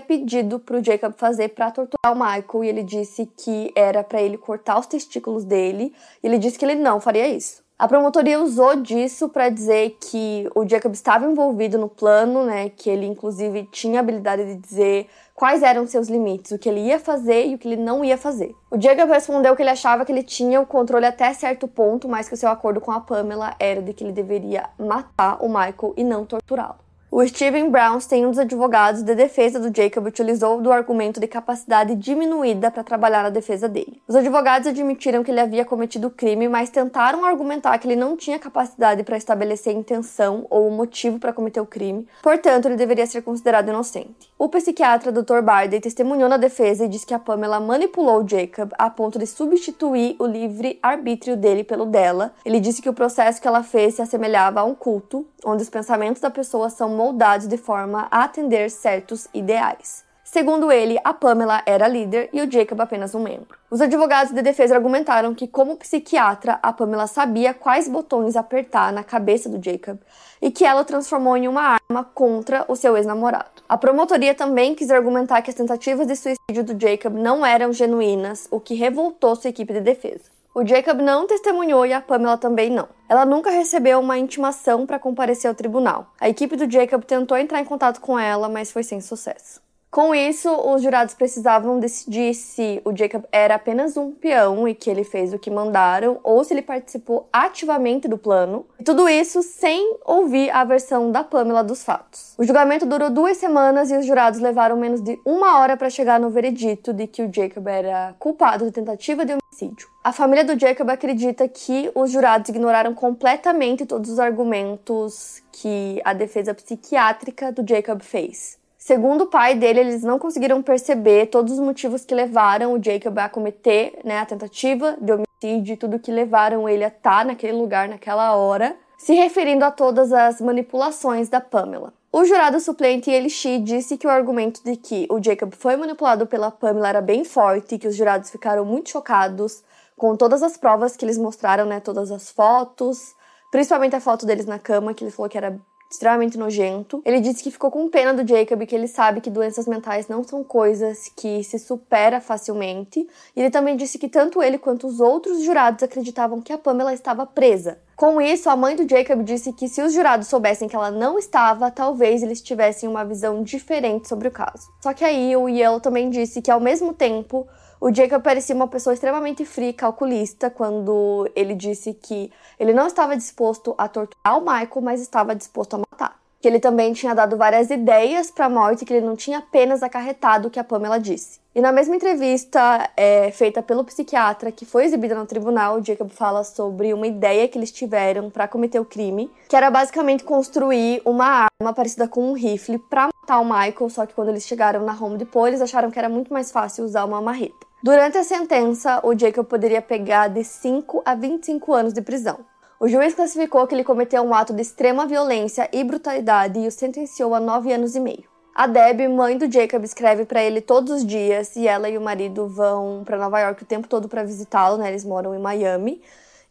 pedido 0.00 0.58
para 0.58 0.78
o 0.78 0.82
Jacob 0.82 1.12
fazer 1.18 1.50
para 1.50 1.70
torturar 1.70 2.12
o 2.12 2.14
Michael 2.14 2.64
e 2.64 2.68
ele 2.68 2.82
disse 2.82 3.26
que 3.26 3.70
era 3.76 4.02
para 4.02 4.22
ele 4.22 4.38
cortar 4.38 4.78
os 4.78 4.86
testículos 4.86 5.44
dele. 5.44 5.94
E 6.22 6.26
ele 6.26 6.38
disse 6.38 6.58
que 6.58 6.64
ele 6.64 6.76
não 6.76 6.98
faria 6.98 7.28
isso. 7.28 7.63
A 7.76 7.88
promotoria 7.88 8.40
usou 8.40 8.76
disso 8.76 9.28
para 9.28 9.48
dizer 9.48 9.96
que 10.00 10.48
o 10.54 10.66
Jacob 10.66 10.92
estava 10.92 11.26
envolvido 11.26 11.76
no 11.76 11.88
plano, 11.88 12.44
né, 12.44 12.68
que 12.68 12.88
ele 12.88 13.04
inclusive 13.04 13.68
tinha 13.72 13.98
a 13.98 14.00
habilidade 14.00 14.44
de 14.44 14.54
dizer 14.54 15.08
quais 15.34 15.60
eram 15.60 15.84
seus 15.84 16.08
limites, 16.08 16.52
o 16.52 16.58
que 16.58 16.68
ele 16.68 16.82
ia 16.82 17.00
fazer 17.00 17.46
e 17.46 17.54
o 17.56 17.58
que 17.58 17.66
ele 17.66 17.82
não 17.82 18.04
ia 18.04 18.16
fazer. 18.16 18.54
O 18.70 18.80
Jacob 18.80 19.10
respondeu 19.10 19.56
que 19.56 19.62
ele 19.62 19.70
achava 19.70 20.04
que 20.04 20.12
ele 20.12 20.22
tinha 20.22 20.60
o 20.60 20.66
controle 20.66 21.04
até 21.04 21.34
certo 21.34 21.66
ponto, 21.66 22.08
mas 22.08 22.28
que 22.28 22.34
o 22.34 22.36
seu 22.36 22.48
acordo 22.48 22.80
com 22.80 22.92
a 22.92 23.00
Pamela 23.00 23.56
era 23.58 23.82
de 23.82 23.92
que 23.92 24.04
ele 24.04 24.12
deveria 24.12 24.70
matar 24.78 25.44
o 25.44 25.48
Michael 25.48 25.94
e 25.96 26.04
não 26.04 26.24
torturá-lo. 26.24 26.83
O 27.16 27.24
Steven 27.24 27.70
Brownstein, 27.70 28.26
um 28.26 28.30
dos 28.30 28.40
advogados 28.40 29.04
de 29.04 29.14
defesa 29.14 29.60
do 29.60 29.72
Jacob, 29.72 30.04
utilizou 30.04 30.60
do 30.60 30.72
argumento 30.72 31.20
de 31.20 31.28
capacidade 31.28 31.94
diminuída 31.94 32.72
para 32.72 32.82
trabalhar 32.82 33.22
na 33.22 33.30
defesa 33.30 33.68
dele. 33.68 34.02
Os 34.08 34.16
advogados 34.16 34.66
admitiram 34.66 35.22
que 35.22 35.30
ele 35.30 35.38
havia 35.38 35.64
cometido 35.64 36.08
o 36.08 36.10
crime, 36.10 36.48
mas 36.48 36.70
tentaram 36.70 37.24
argumentar 37.24 37.78
que 37.78 37.86
ele 37.86 37.94
não 37.94 38.16
tinha 38.16 38.36
capacidade 38.36 39.04
para 39.04 39.16
estabelecer 39.16 39.72
intenção 39.72 40.44
ou 40.50 40.68
motivo 40.72 41.20
para 41.20 41.32
cometer 41.32 41.60
o 41.60 41.66
crime, 41.66 42.04
portanto, 42.20 42.66
ele 42.66 42.74
deveria 42.74 43.06
ser 43.06 43.22
considerado 43.22 43.68
inocente. 43.68 44.33
O 44.36 44.48
psiquiatra 44.48 45.12
Dr. 45.12 45.42
Barday 45.42 45.80
testemunhou 45.80 46.28
na 46.28 46.36
defesa 46.36 46.84
e 46.84 46.88
disse 46.88 47.06
que 47.06 47.14
a 47.14 47.20
Pamela 47.20 47.60
manipulou 47.60 48.26
Jacob 48.28 48.72
a 48.76 48.90
ponto 48.90 49.16
de 49.16 49.28
substituir 49.28 50.16
o 50.18 50.26
livre 50.26 50.76
arbítrio 50.82 51.36
dele 51.36 51.62
pelo 51.62 51.86
dela. 51.86 52.34
Ele 52.44 52.58
disse 52.58 52.82
que 52.82 52.88
o 52.88 52.94
processo 52.94 53.40
que 53.40 53.46
ela 53.46 53.62
fez 53.62 53.94
se 53.94 54.02
assemelhava 54.02 54.58
a 54.58 54.64
um 54.64 54.74
culto, 54.74 55.24
onde 55.44 55.62
os 55.62 55.70
pensamentos 55.70 56.20
da 56.20 56.30
pessoa 56.30 56.68
são 56.68 56.88
moldados 56.88 57.46
de 57.46 57.56
forma 57.56 58.08
a 58.10 58.24
atender 58.24 58.70
certos 58.72 59.28
ideais. 59.32 60.04
Segundo 60.34 60.72
ele, 60.72 60.98
a 61.04 61.14
Pamela 61.14 61.62
era 61.64 61.86
líder 61.86 62.28
e 62.32 62.42
o 62.42 62.50
Jacob 62.50 62.80
apenas 62.80 63.14
um 63.14 63.22
membro. 63.22 63.56
Os 63.70 63.80
advogados 63.80 64.34
de 64.34 64.42
defesa 64.42 64.74
argumentaram 64.74 65.32
que, 65.32 65.46
como 65.46 65.76
psiquiatra, 65.76 66.58
a 66.60 66.72
Pamela 66.72 67.06
sabia 67.06 67.54
quais 67.54 67.86
botões 67.86 68.34
apertar 68.34 68.92
na 68.92 69.04
cabeça 69.04 69.48
do 69.48 69.64
Jacob 69.64 69.96
e 70.42 70.50
que 70.50 70.64
ela 70.64 70.80
o 70.80 70.84
transformou 70.84 71.36
em 71.36 71.46
uma 71.46 71.78
arma 71.88 72.02
contra 72.12 72.64
o 72.66 72.74
seu 72.74 72.96
ex-namorado. 72.96 73.62
A 73.68 73.78
promotoria 73.78 74.34
também 74.34 74.74
quis 74.74 74.90
argumentar 74.90 75.40
que 75.40 75.50
as 75.50 75.56
tentativas 75.56 76.04
de 76.04 76.16
suicídio 76.16 76.64
do 76.64 76.80
Jacob 76.80 77.14
não 77.14 77.46
eram 77.46 77.72
genuínas, 77.72 78.48
o 78.50 78.58
que 78.58 78.74
revoltou 78.74 79.36
sua 79.36 79.50
equipe 79.50 79.72
de 79.72 79.82
defesa. 79.82 80.24
O 80.52 80.66
Jacob 80.66 80.98
não 81.00 81.28
testemunhou 81.28 81.86
e 81.86 81.92
a 81.92 82.00
Pamela 82.00 82.36
também 82.36 82.70
não. 82.70 82.88
Ela 83.08 83.24
nunca 83.24 83.50
recebeu 83.50 84.00
uma 84.00 84.18
intimação 84.18 84.84
para 84.84 84.98
comparecer 84.98 85.48
ao 85.48 85.54
tribunal. 85.54 86.08
A 86.20 86.28
equipe 86.28 86.56
do 86.56 86.68
Jacob 86.68 87.04
tentou 87.04 87.36
entrar 87.36 87.60
em 87.60 87.64
contato 87.64 88.00
com 88.00 88.18
ela, 88.18 88.48
mas 88.48 88.72
foi 88.72 88.82
sem 88.82 89.00
sucesso. 89.00 89.62
Com 89.94 90.12
isso, 90.12 90.50
os 90.50 90.82
jurados 90.82 91.14
precisavam 91.14 91.78
decidir 91.78 92.34
se 92.34 92.82
o 92.84 92.90
Jacob 92.96 93.22
era 93.30 93.54
apenas 93.54 93.96
um 93.96 94.10
peão 94.10 94.66
e 94.66 94.74
que 94.74 94.90
ele 94.90 95.04
fez 95.04 95.32
o 95.32 95.38
que 95.38 95.48
mandaram, 95.48 96.18
ou 96.24 96.42
se 96.42 96.52
ele 96.52 96.62
participou 96.62 97.28
ativamente 97.32 98.08
do 98.08 98.18
plano. 98.18 98.66
tudo 98.84 99.08
isso 99.08 99.40
sem 99.40 99.96
ouvir 100.04 100.50
a 100.50 100.64
versão 100.64 101.12
da 101.12 101.22
Pamela 101.22 101.62
dos 101.62 101.84
fatos. 101.84 102.34
O 102.36 102.42
julgamento 102.42 102.84
durou 102.84 103.08
duas 103.08 103.36
semanas 103.36 103.88
e 103.92 103.96
os 103.96 104.04
jurados 104.04 104.40
levaram 104.40 104.76
menos 104.76 105.00
de 105.00 105.16
uma 105.24 105.60
hora 105.60 105.76
para 105.76 105.88
chegar 105.88 106.18
no 106.18 106.28
veredito 106.28 106.92
de 106.92 107.06
que 107.06 107.22
o 107.22 107.32
Jacob 107.32 107.64
era 107.68 108.16
culpado 108.18 108.64
de 108.64 108.72
tentativa 108.72 109.24
de 109.24 109.34
homicídio. 109.34 109.88
A 110.02 110.12
família 110.12 110.44
do 110.44 110.58
Jacob 110.58 110.90
acredita 110.90 111.46
que 111.46 111.88
os 111.94 112.10
jurados 112.10 112.48
ignoraram 112.48 112.94
completamente 112.94 113.86
todos 113.86 114.10
os 114.10 114.18
argumentos 114.18 115.40
que 115.52 116.02
a 116.04 116.12
defesa 116.12 116.52
psiquiátrica 116.52 117.52
do 117.52 117.64
Jacob 117.64 118.02
fez. 118.02 118.58
Segundo 118.86 119.22
o 119.22 119.26
pai 119.26 119.54
dele, 119.54 119.80
eles 119.80 120.02
não 120.02 120.18
conseguiram 120.18 120.62
perceber 120.62 121.28
todos 121.28 121.54
os 121.54 121.58
motivos 121.58 122.04
que 122.04 122.14
levaram 122.14 122.74
o 122.74 122.84
Jacob 122.84 123.18
a 123.18 123.30
cometer 123.30 123.98
né, 124.04 124.18
a 124.18 124.26
tentativa 124.26 124.94
de 125.00 125.10
homicídio 125.10 125.72
e 125.72 125.76
tudo 125.78 125.98
que 125.98 126.12
levaram 126.12 126.68
ele 126.68 126.84
a 126.84 126.88
estar 126.88 127.24
naquele 127.24 127.54
lugar 127.54 127.88
naquela 127.88 128.36
hora, 128.36 128.76
se 128.98 129.14
referindo 129.14 129.64
a 129.64 129.70
todas 129.70 130.12
as 130.12 130.38
manipulações 130.38 131.30
da 131.30 131.40
Pamela. 131.40 131.94
O 132.12 132.26
jurado 132.26 132.60
suplente 132.60 133.10
Elishi 133.10 133.58
disse 133.58 133.96
que 133.96 134.06
o 134.06 134.10
argumento 134.10 134.62
de 134.62 134.76
que 134.76 135.06
o 135.10 135.18
Jacob 135.18 135.54
foi 135.54 135.76
manipulado 135.76 136.26
pela 136.26 136.50
Pamela 136.50 136.90
era 136.90 137.00
bem 137.00 137.24
forte 137.24 137.76
e 137.76 137.78
que 137.78 137.88
os 137.88 137.96
jurados 137.96 138.28
ficaram 138.28 138.66
muito 138.66 138.90
chocados 138.90 139.64
com 139.96 140.14
todas 140.14 140.42
as 140.42 140.58
provas 140.58 140.94
que 140.94 141.06
eles 141.06 141.16
mostraram, 141.16 141.64
né, 141.64 141.80
todas 141.80 142.12
as 142.12 142.30
fotos, 142.30 143.14
principalmente 143.50 143.96
a 143.96 144.00
foto 144.00 144.26
deles 144.26 144.44
na 144.44 144.58
cama, 144.58 144.92
que 144.92 145.02
ele 145.02 145.10
falou 145.10 145.30
que 145.30 145.38
era 145.38 145.58
extremamente 145.90 146.38
nojento. 146.38 147.02
Ele 147.04 147.20
disse 147.20 147.42
que 147.42 147.50
ficou 147.50 147.70
com 147.70 147.88
pena 147.88 148.12
do 148.12 148.26
Jacob, 148.28 148.66
que 148.66 148.74
ele 148.74 148.88
sabe 148.88 149.20
que 149.20 149.30
doenças 149.30 149.66
mentais 149.66 150.08
não 150.08 150.22
são 150.24 150.42
coisas 150.42 151.10
que 151.16 151.42
se 151.44 151.58
supera 151.58 152.20
facilmente. 152.20 153.06
E 153.34 153.40
ele 153.40 153.50
também 153.50 153.76
disse 153.76 153.98
que 153.98 154.08
tanto 154.08 154.42
ele 154.42 154.58
quanto 154.58 154.86
os 154.86 155.00
outros 155.00 155.42
jurados 155.42 155.82
acreditavam 155.82 156.40
que 156.40 156.52
a 156.52 156.58
Pamela 156.58 156.92
estava 156.92 157.24
presa. 157.26 157.78
Com 157.96 158.20
isso, 158.20 158.50
a 158.50 158.56
mãe 158.56 158.74
do 158.74 158.88
Jacob 158.88 159.22
disse 159.22 159.52
que 159.52 159.68
se 159.68 159.80
os 159.80 159.92
jurados 159.92 160.26
soubessem 160.26 160.68
que 160.68 160.74
ela 160.74 160.90
não 160.90 161.16
estava, 161.16 161.70
talvez 161.70 162.24
eles 162.24 162.40
tivessem 162.40 162.88
uma 162.88 163.04
visão 163.04 163.42
diferente 163.42 164.08
sobre 164.08 164.26
o 164.26 164.32
caso. 164.32 164.68
Só 164.82 164.92
que 164.92 165.04
aí 165.04 165.36
o 165.36 165.48
Yale 165.48 165.80
também 165.80 166.10
disse 166.10 166.42
que 166.42 166.50
ao 166.50 166.58
mesmo 166.58 166.92
tempo 166.92 167.46
o 167.84 167.94
Jacob 167.94 168.22
parecia 168.22 168.54
uma 168.54 168.66
pessoa 168.66 168.94
extremamente 168.94 169.44
fria 169.44 169.68
e 169.68 169.72
calculista 169.74 170.48
quando 170.48 171.30
ele 171.36 171.54
disse 171.54 171.92
que 171.92 172.32
ele 172.58 172.72
não 172.72 172.86
estava 172.86 173.14
disposto 173.14 173.74
a 173.76 173.86
torturar 173.86 174.38
o 174.38 174.40
Michael, 174.40 174.80
mas 174.80 175.02
estava 175.02 175.34
disposto 175.34 175.74
a 175.74 175.78
matar. 175.80 176.18
Que 176.40 176.48
ele 176.48 176.58
também 176.58 176.94
tinha 176.94 177.14
dado 177.14 177.36
várias 177.36 177.68
ideias 177.68 178.30
para 178.30 178.46
a 178.46 178.48
morte, 178.48 178.86
que 178.86 178.94
ele 178.94 179.04
não 179.04 179.14
tinha 179.14 179.36
apenas 179.36 179.82
acarretado 179.82 180.48
o 180.48 180.50
que 180.50 180.58
a 180.58 180.64
Pamela 180.64 180.98
disse. 180.98 181.40
E 181.54 181.60
na 181.60 181.72
mesma 181.72 181.94
entrevista 181.94 182.90
é, 182.96 183.30
feita 183.30 183.62
pelo 183.62 183.84
psiquiatra, 183.84 184.50
que 184.50 184.64
foi 184.64 184.86
exibida 184.86 185.14
no 185.14 185.26
tribunal, 185.26 185.76
o 185.76 185.84
Jacob 185.84 186.08
fala 186.08 186.42
sobre 186.42 186.94
uma 186.94 187.06
ideia 187.06 187.46
que 187.48 187.58
eles 187.58 187.70
tiveram 187.70 188.30
para 188.30 188.48
cometer 188.48 188.80
o 188.80 188.84
crime, 188.86 189.30
que 189.46 189.54
era 189.54 189.70
basicamente 189.70 190.24
construir 190.24 191.02
uma 191.04 191.46
arma 191.60 191.74
parecida 191.74 192.08
com 192.08 192.30
um 192.30 192.32
rifle 192.32 192.78
para 192.78 193.08
matar 193.24 193.40
o 193.40 193.44
Michael, 193.44 193.88
só 193.88 194.04
que 194.04 194.12
quando 194.12 194.28
eles 194.28 194.46
chegaram 194.46 194.84
na 194.84 194.92
Home 194.92 195.16
Depot, 195.16 195.46
eles 195.46 195.62
acharam 195.62 195.90
que 195.90 195.98
era 195.98 196.10
muito 196.10 196.30
mais 196.30 196.52
fácil 196.52 196.84
usar 196.84 197.06
uma 197.06 197.22
marreta. 197.22 197.66
Durante 197.82 198.18
a 198.18 198.24
sentença, 198.24 199.00
o 199.02 199.18
Jacob 199.18 199.46
poderia 199.46 199.80
pegar 199.80 200.28
de 200.28 200.44
5 200.44 201.02
a 201.04 201.14
25 201.14 201.72
anos 201.72 201.94
de 201.94 202.02
prisão. 202.02 202.40
O 202.78 202.86
juiz 202.86 203.14
classificou 203.14 203.66
que 203.66 203.74
ele 203.74 203.84
cometeu 203.84 204.22
um 204.22 204.34
ato 204.34 204.52
de 204.52 204.60
extrema 204.60 205.06
violência 205.06 205.68
e 205.72 205.82
brutalidade 205.82 206.58
e 206.58 206.66
o 206.66 206.70
sentenciou 206.70 207.34
a 207.34 207.40
9 207.40 207.72
anos 207.72 207.94
e 207.94 208.00
meio. 208.00 208.24
A 208.54 208.66
Deb, 208.66 209.08
mãe 209.08 209.38
do 209.38 209.50
Jacob, 209.50 209.82
escreve 209.82 210.24
para 210.24 210.42
ele 210.42 210.60
todos 210.60 210.92
os 210.92 211.06
dias 211.06 211.56
e 211.56 211.66
ela 211.66 211.88
e 211.88 211.96
o 211.96 212.00
marido 212.00 212.46
vão 212.46 213.02
para 213.04 213.18
Nova 213.18 213.40
York 213.40 213.62
o 213.62 213.66
tempo 213.66 213.88
todo 213.88 214.08
para 214.08 214.22
visitá-lo, 214.22 214.76
né? 214.76 214.88
Eles 214.88 215.04
moram 215.04 215.34
em 215.34 215.40
Miami. 215.40 216.00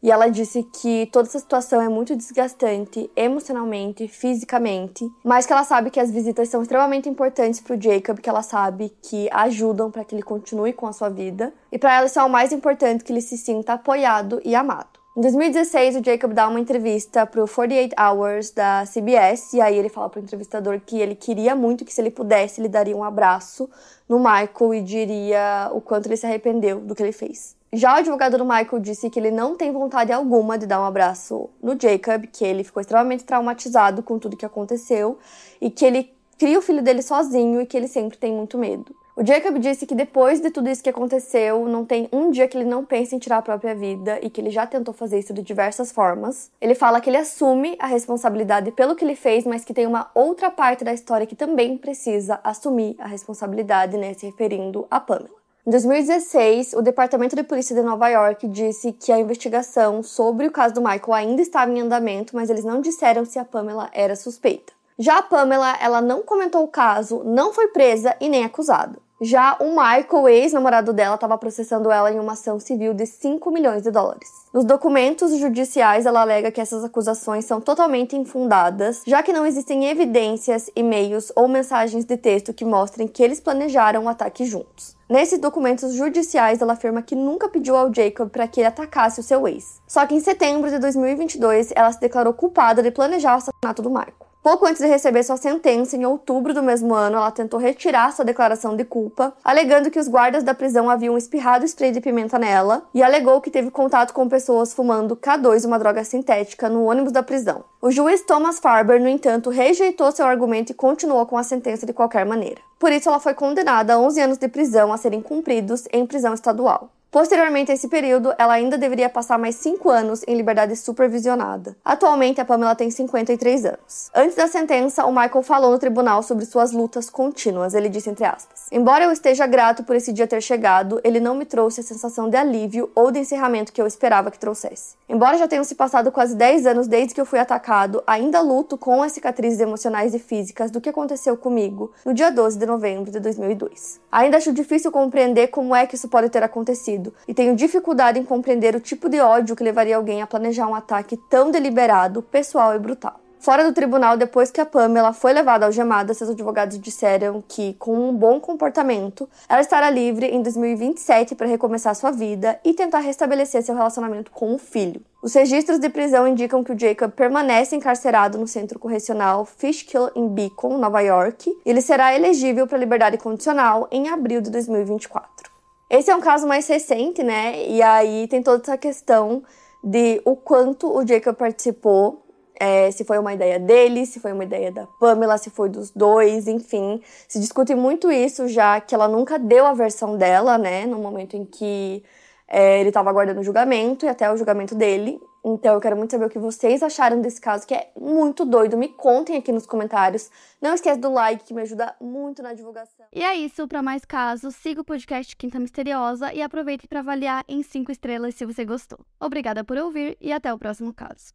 E 0.04 0.12
ela 0.12 0.28
disse 0.28 0.64
que 0.64 1.08
toda 1.14 1.30
essa 1.30 1.40
situação 1.40 1.82
é 1.82 1.88
muito 1.88 2.14
desgastante 2.14 3.10
emocionalmente, 3.16 4.06
fisicamente, 4.10 5.10
mas 5.24 5.46
que 5.46 5.54
ela 5.54 5.64
sabe 5.64 5.90
que 5.90 6.00
as 6.00 6.12
visitas 6.12 6.50
são 6.50 6.62
extremamente 6.62 7.08
importantes 7.08 7.62
para 7.62 7.78
o 7.78 7.82
Jacob, 7.82 8.20
que 8.20 8.30
ela 8.30 8.44
sabe 8.44 8.94
que 9.02 9.30
ajudam 9.32 9.90
para 9.90 10.04
que 10.04 10.14
ele 10.14 10.22
continue 10.22 10.74
com 10.74 10.88
a 10.88 10.92
sua 10.92 11.08
vida. 11.08 11.54
E 11.72 11.80
para 11.80 11.96
ela 11.96 12.06
isso 12.08 12.20
é 12.20 12.24
o 12.24 12.30
mais 12.30 12.52
importante 12.52 13.02
que 13.02 13.14
ele 13.14 13.22
se 13.22 13.38
sinta 13.38 13.74
apoiado 13.74 14.42
e 14.44 14.54
amado. 14.54 14.90
Em 15.16 15.22
2016, 15.22 15.96
o 15.96 16.04
Jacob 16.04 16.34
dá 16.34 16.50
uma 16.50 16.60
entrevista 16.60 17.26
pro 17.26 17.48
48 17.48 17.96
Hours 17.98 18.52
da 18.52 18.84
CBS, 18.86 19.54
e 19.54 19.62
aí 19.62 19.78
ele 19.78 19.88
fala 19.88 20.10
pro 20.10 20.20
entrevistador 20.20 20.82
que 20.86 21.00
ele 21.00 21.16
queria 21.16 21.56
muito 21.56 21.86
que 21.86 21.94
se 21.94 22.02
ele 22.02 22.12
pudesse, 22.12 22.60
ele 22.60 22.68
daria 22.68 22.98
um 22.98 23.04
abraço 23.06 23.70
no 24.10 24.18
Michael 24.18 24.74
e 24.74 24.82
diria 24.82 25.70
o 25.72 25.80
quanto 25.80 26.08
ele 26.08 26.18
se 26.18 26.26
arrependeu 26.26 26.82
do 26.82 26.94
que 26.94 27.04
ele 27.04 27.14
fez. 27.14 27.56
Já 27.76 27.96
o 27.96 27.98
advogado 27.98 28.38
do 28.38 28.46
Michael 28.46 28.80
disse 28.80 29.10
que 29.10 29.20
ele 29.20 29.32
não 29.32 29.58
tem 29.58 29.72
vontade 29.72 30.12
alguma 30.12 30.60
de 30.60 30.68
dar 30.68 30.80
um 30.80 30.86
abraço 30.86 31.50
no 31.60 31.72
Jacob, 31.72 32.28
que 32.32 32.46
ele 32.46 32.64
ficou 32.64 32.80
extremamente 32.80 33.24
traumatizado 33.24 34.04
com 34.04 34.20
tudo 34.20 34.38
que 34.38 34.46
aconteceu 34.46 35.18
e 35.60 35.72
que 35.72 35.84
ele 35.84 36.14
cria 36.38 36.60
o 36.60 36.62
filho 36.62 36.84
dele 36.84 37.02
sozinho 37.02 37.60
e 37.60 37.66
que 37.66 37.76
ele 37.76 37.88
sempre 37.88 38.16
tem 38.16 38.32
muito 38.32 38.60
medo. 38.60 38.96
O 39.16 39.26
Jacob 39.26 39.58
disse 39.58 39.88
que 39.88 39.96
depois 39.96 40.40
de 40.40 40.52
tudo 40.52 40.70
isso 40.70 40.84
que 40.84 40.90
aconteceu, 40.90 41.68
não 41.68 41.84
tem 41.84 42.08
um 42.14 42.30
dia 42.30 42.48
que 42.48 42.56
ele 42.56 42.70
não 42.70 42.86
pense 42.86 43.16
em 43.16 43.20
tirar 43.20 43.38
a 43.38 43.42
própria 43.42 43.74
vida 43.74 44.20
e 44.22 44.30
que 44.30 44.40
ele 44.40 44.52
já 44.52 44.68
tentou 44.68 44.94
fazer 44.94 45.18
isso 45.18 45.34
de 45.34 45.42
diversas 45.42 45.92
formas. 45.92 46.52
Ele 46.62 46.76
fala 46.76 47.02
que 47.02 47.10
ele 47.10 47.18
assume 47.18 47.76
a 47.80 47.88
responsabilidade 47.88 48.72
pelo 48.72 48.96
que 48.96 49.04
ele 49.04 49.16
fez, 49.16 49.46
mas 49.46 49.66
que 49.66 49.74
tem 49.74 49.88
uma 49.88 50.12
outra 50.14 50.52
parte 50.52 50.84
da 50.84 50.94
história 50.94 51.26
que 51.26 51.36
também 51.36 51.76
precisa 51.76 52.40
assumir 52.44 52.96
a 53.00 53.08
responsabilidade, 53.08 53.98
né, 53.98 54.14
se 54.14 54.28
referindo 54.28 54.86
a 54.92 55.00
Pamela. 55.00 55.43
Em 55.66 55.72
2016, 55.72 56.74
o 56.74 56.82
Departamento 56.82 57.38
de 57.38 57.44
Polícia 57.44 57.74
de 57.74 57.82
Nova 57.82 58.10
York 58.10 58.50
disse 58.50 58.92
que 58.92 59.14
a 59.14 59.20
investigação 59.20 60.04
sobre 60.04 60.46
o 60.46 60.52
caso 60.52 60.74
do 60.74 60.82
Michael 60.82 61.14
ainda 61.14 61.42
estava 61.42 61.72
em 61.72 61.80
andamento, 61.80 62.36
mas 62.36 62.50
eles 62.50 62.66
não 62.66 62.82
disseram 62.82 63.24
se 63.24 63.40
a 63.40 63.46
Pamela 63.46 63.90
era 63.94 64.14
suspeita. 64.14 64.74
Já 65.00 65.20
a 65.20 65.24
Pamela, 65.24 65.78
ela 65.82 66.02
não 66.02 66.22
comentou 66.22 66.66
o 66.66 66.68
caso, 66.68 67.24
não 67.24 67.54
foi 67.54 67.70
presa 67.70 68.14
e 68.20 68.28
nem 68.28 68.44
acusada. 68.44 69.00
Já 69.26 69.56
o 69.62 69.70
Michael, 69.70 70.28
ex-namorado 70.28 70.92
dela, 70.92 71.16
estava 71.16 71.38
processando 71.38 71.90
ela 71.90 72.12
em 72.12 72.20
uma 72.20 72.34
ação 72.34 72.60
civil 72.60 72.94
de 72.94 73.06
5 73.06 73.50
milhões 73.52 73.82
de 73.82 73.90
dólares. 73.90 74.30
Nos 74.54 74.66
documentos 74.66 75.34
judiciais, 75.38 76.06
ela 76.06 76.20
alega 76.20 76.52
que 76.52 76.60
essas 76.60 76.84
acusações 76.84 77.46
são 77.46 77.62
totalmente 77.62 78.18
infundadas, 78.18 79.02
já 79.08 79.24
que 79.24 79.32
não 79.32 79.46
existem 79.46 79.86
evidências, 79.86 80.70
e-mails 80.76 81.32
ou 81.38 81.48
mensagens 81.48 82.04
de 82.04 82.18
texto 82.18 82.54
que 82.54 82.66
mostrem 82.66 83.08
que 83.08 83.24
eles 83.24 83.40
planejaram 83.40 84.04
o 84.04 84.10
ataque 84.10 84.44
juntos. 84.44 84.94
Nesses 85.10 85.40
documentos 85.40 85.94
judiciais, 85.94 86.62
ela 86.62 86.74
afirma 86.74 87.02
que 87.02 87.16
nunca 87.16 87.48
pediu 87.48 87.78
ao 87.78 87.94
Jacob 87.94 88.30
para 88.30 88.46
que 88.46 88.60
ele 88.60 88.68
atacasse 88.68 89.22
o 89.22 89.24
seu 89.24 89.48
ex. 89.48 89.80
Só 89.88 90.06
que 90.06 90.16
em 90.16 90.20
setembro 90.20 90.70
de 90.70 90.80
2022, 90.80 91.72
ela 91.74 91.94
se 91.94 92.02
declarou 92.02 92.34
culpada 92.34 92.84
de 92.84 92.92
planejar 92.92 93.36
o 93.36 93.38
assassinato 93.38 93.82
do 93.82 93.90
Michael. 93.90 94.23
Pouco 94.44 94.66
antes 94.66 94.82
de 94.82 94.88
receber 94.90 95.24
sua 95.24 95.38
sentença, 95.38 95.96
em 95.96 96.06
outubro 96.06 96.54
do 96.54 96.62
mesmo 96.62 96.94
ano, 96.94 97.16
ela 97.16 97.32
tentou 97.32 97.58
retirar 97.58 98.12
sua 98.12 98.26
declaração 98.26 98.76
de 98.76 98.84
culpa, 98.84 99.34
alegando 99.42 99.90
que 99.90 99.98
os 99.98 100.10
guardas 100.10 100.44
da 100.44 100.54
prisão 100.54 100.90
haviam 100.90 101.18
espirrado 101.18 101.64
spray 101.64 101.92
de 101.92 102.02
pimenta 102.02 102.38
nela 102.38 102.84
e 102.94 103.02
alegou 103.02 103.40
que 103.40 103.50
teve 103.50 103.72
contato 103.72 104.14
com 104.14 104.28
pessoas 104.28 104.74
fumando 104.74 105.16
K2, 105.16 105.66
uma 105.66 105.80
droga 105.80 106.04
sintética, 106.04 106.68
no 106.68 106.84
ônibus 106.84 107.14
da 107.14 107.24
prisão. 107.24 107.64
O 107.82 107.90
juiz 107.90 108.22
Thomas 108.24 108.60
Farber, 108.60 109.00
no 109.00 109.08
entanto, 109.08 109.50
rejeitou 109.50 110.12
seu 110.12 110.26
argumento 110.26 110.72
e 110.72 110.76
continuou 110.76 111.26
com 111.26 111.38
a 111.38 111.44
sentença 111.44 111.86
de 111.86 111.94
qualquer 111.94 112.26
maneira. 112.26 112.60
Por 112.78 112.92
isso, 112.92 113.08
ela 113.08 113.22
foi 113.22 113.34
condenada 113.34 113.94
a 113.94 113.98
11 113.98 114.20
anos 114.20 114.38
de 114.38 114.50
prisão 114.50 114.92
a 114.92 114.98
serem 114.98 115.22
cumpridos 115.22 115.86
em 115.90 116.06
prisão 116.06 116.34
estadual. 116.34 116.90
Posteriormente 117.14 117.70
a 117.70 117.76
esse 117.76 117.88
período, 117.88 118.34
ela 118.40 118.54
ainda 118.54 118.76
deveria 118.76 119.08
passar 119.08 119.38
mais 119.38 119.54
5 119.58 119.88
anos 119.88 120.24
em 120.28 120.36
liberdade 120.36 120.76
supervisionada. 120.76 121.78
Atualmente, 121.86 122.42
a 122.42 122.46
Pamela 122.46 122.74
tem 122.74 122.90
53 122.90 123.66
anos. 123.66 124.10
Antes 124.16 124.36
da 124.36 124.48
sentença, 124.48 125.06
o 125.06 125.12
Michael 125.12 125.44
falou 125.44 125.70
no 125.70 125.78
tribunal 125.78 126.24
sobre 126.24 126.44
suas 126.44 126.72
lutas 126.72 127.12
contínuas. 127.12 127.76
Ele 127.76 127.88
disse 127.88 128.10
entre 128.10 128.26
aspas: 128.26 128.66
Embora 128.72 129.04
eu 129.04 129.12
esteja 129.12 129.46
grato 129.46 129.84
por 129.84 129.96
esse 129.96 130.12
dia 130.12 130.26
ter 130.26 130.42
chegado, 130.42 131.00
ele 131.04 131.20
não 131.20 131.36
me 131.36 131.46
trouxe 131.46 131.82
a 131.82 131.84
sensação 131.84 132.32
de 132.32 132.36
alívio 132.36 132.90
ou 132.96 133.12
de 133.12 133.20
encerramento 133.20 133.72
que 133.72 133.80
eu 133.80 133.86
esperava 133.86 134.32
que 134.32 134.40
trouxesse. 134.40 134.96
Embora 135.08 135.38
já 135.38 135.48
tenham 135.48 135.64
se 135.64 135.76
passado 135.76 136.12
quase 136.12 136.36
10 136.36 136.66
anos 136.66 136.88
desde 136.88 137.14
que 137.14 137.22
eu 137.22 137.28
fui 137.28 137.38
atacado, 137.38 138.02
ainda 138.08 138.42
luto 138.42 138.76
com 138.76 139.04
as 139.04 139.12
cicatrizes 139.12 139.60
emocionais 139.60 140.16
e 140.16 140.20
físicas 140.20 140.72
do 140.72 140.82
que 140.82 140.90
aconteceu 140.90 141.38
comigo 141.38 141.92
no 142.04 142.12
dia 142.12 142.32
12 142.32 142.58
de 142.58 142.66
novembro 142.66 143.12
de 143.12 143.20
2002. 143.20 144.02
Ainda 144.12 144.38
acho 144.38 144.52
difícil 144.52 144.92
compreender 144.92 145.50
como 145.50 145.76
é 145.76 145.86
que 145.86 145.94
isso 145.94 146.08
pode 146.08 146.30
ter 146.30 146.42
acontecido 146.42 147.03
e 147.28 147.34
tenho 147.34 147.56
dificuldade 147.56 148.20
em 148.20 148.24
compreender 148.24 148.76
o 148.76 148.80
tipo 148.80 149.10
de 149.10 149.20
ódio 149.20 149.56
que 149.56 149.64
levaria 149.64 149.98
alguém 149.98 150.22
a 150.22 150.28
planejar 150.28 150.68
um 150.68 150.76
ataque 150.76 151.18
tão 151.18 151.50
deliberado, 151.50 152.22
pessoal 152.22 152.76
e 152.76 152.80
brutal. 152.80 153.24
Fora 153.44 153.66
do 153.66 153.74
tribunal, 153.74 154.16
depois 154.16 154.50
que 154.50 154.62
a 154.62 154.66
Pamela 154.66 155.12
foi 155.12 155.34
levada 155.34 155.66
algemada, 155.66 156.14
seus 156.14 156.30
advogados 156.30 156.80
disseram 156.80 157.44
que, 157.46 157.74
com 157.74 158.08
um 158.08 158.16
bom 158.16 158.40
comportamento, 158.40 159.30
ela 159.50 159.60
estará 159.60 159.90
livre 159.90 160.28
em 160.28 160.42
2027 160.42 161.36
para 161.36 161.46
recomeçar 161.46 161.94
sua 161.94 162.10
vida 162.10 162.58
e 162.64 162.74
tentar 162.74 163.00
restabelecer 163.00 163.62
seu 163.62 163.76
relacionamento 163.76 164.32
com 164.32 164.56
o 164.56 164.58
filho. 164.58 165.02
Os 165.22 165.34
registros 165.34 165.78
de 165.78 165.90
prisão 165.90 166.26
indicam 166.26 166.64
que 166.64 166.72
o 166.72 166.80
Jacob 166.80 167.12
permanece 167.12 167.76
encarcerado 167.76 168.38
no 168.38 168.48
centro 168.48 168.80
correcional 168.80 169.44
Fishkill 169.44 170.10
em 170.16 170.26
Beacon, 170.26 170.78
Nova 170.78 171.02
York, 171.02 171.50
e 171.66 171.70
ele 171.70 171.82
será 171.82 172.16
elegível 172.16 172.66
para 172.66 172.78
liberdade 172.78 173.18
condicional 173.18 173.90
em 173.92 174.08
abril 174.08 174.40
de 174.40 174.50
2024. 174.52 175.53
Esse 175.90 176.10
é 176.10 176.16
um 176.16 176.22
caso 176.22 176.48
mais 176.48 176.68
recente, 176.68 177.22
né? 177.22 177.68
E 177.68 177.82
aí 177.82 178.28
tem 178.28 178.42
toda 178.42 178.62
essa 178.64 178.78
questão 178.78 179.44
de 179.84 180.22
o 180.26 180.36
quanto 180.36 180.88
o 180.88 181.06
Jacob 181.06 181.36
participou, 181.36 182.24
é, 182.60 182.90
se 182.92 183.04
foi 183.04 183.18
uma 183.18 183.34
ideia 183.34 183.60
dele, 183.60 184.06
se 184.06 184.20
foi 184.20 184.32
uma 184.32 184.44
ideia 184.44 184.72
da 184.72 184.88
Pamela, 185.00 185.38
se 185.38 185.50
foi 185.50 185.70
dos 185.70 185.92
dois, 185.92 186.48
enfim. 186.48 187.02
Se 187.28 187.40
discute 187.40 187.76
muito 187.76 188.12
isso, 188.12 188.48
já 188.48 188.80
que 188.80 188.96
ela 188.96 189.08
nunca 189.08 189.38
deu 189.38 189.66
a 189.66 189.74
versão 189.74 190.18
dela, 190.18 190.58
né? 190.58 190.86
No 190.86 190.98
momento 191.00 191.36
em 191.36 191.46
que 191.46 192.04
é, 192.48 192.80
ele 192.80 192.90
estava 192.90 193.10
aguardando 193.10 193.42
o 193.42 193.44
julgamento 193.44 194.06
e 194.06 194.10
até 194.10 194.32
o 194.32 194.38
julgamento 194.38 194.76
dele. 194.76 195.20
Então 195.44 195.74
eu 195.74 195.82
quero 195.82 195.98
muito 195.98 196.12
saber 196.12 196.26
o 196.26 196.30
que 196.30 196.40
vocês 196.40 196.82
acharam 196.82 197.20
desse 197.20 197.42
caso, 197.42 197.68
que 197.68 197.74
é 197.74 197.92
muito 198.00 198.46
doido. 198.46 198.78
Me 198.78 198.88
contem 198.88 199.36
aqui 199.36 199.52
nos 199.52 199.66
comentários. 199.66 200.32
Não 200.62 200.74
esquece 200.74 201.00
do 201.00 201.12
like, 201.12 201.44
que 201.44 201.54
me 201.54 201.62
ajuda 201.62 201.94
muito 202.00 202.42
na 202.42 202.54
divulgação. 202.54 203.06
E 203.12 203.22
é 203.22 203.36
isso, 203.36 203.68
para 203.68 203.82
mais 203.82 204.06
casos, 204.06 204.56
siga 204.56 204.82
o 204.82 204.86
podcast 204.86 205.36
Quinta 205.36 205.60
Misteriosa 205.60 206.34
e 206.34 206.42
aproveite 206.42 206.88
para 206.88 207.02
avaliar 207.02 207.44
em 207.48 207.62
5 207.62 207.92
estrelas 207.92 208.36
se 208.36 208.46
você 208.46 208.64
gostou. 208.64 209.00
Obrigada 209.20 209.64
por 209.64 209.78
ouvir 209.78 210.18
e 210.22 210.32
até 210.32 210.54
o 210.54 210.58
próximo 210.58 210.94
caso. 210.94 211.34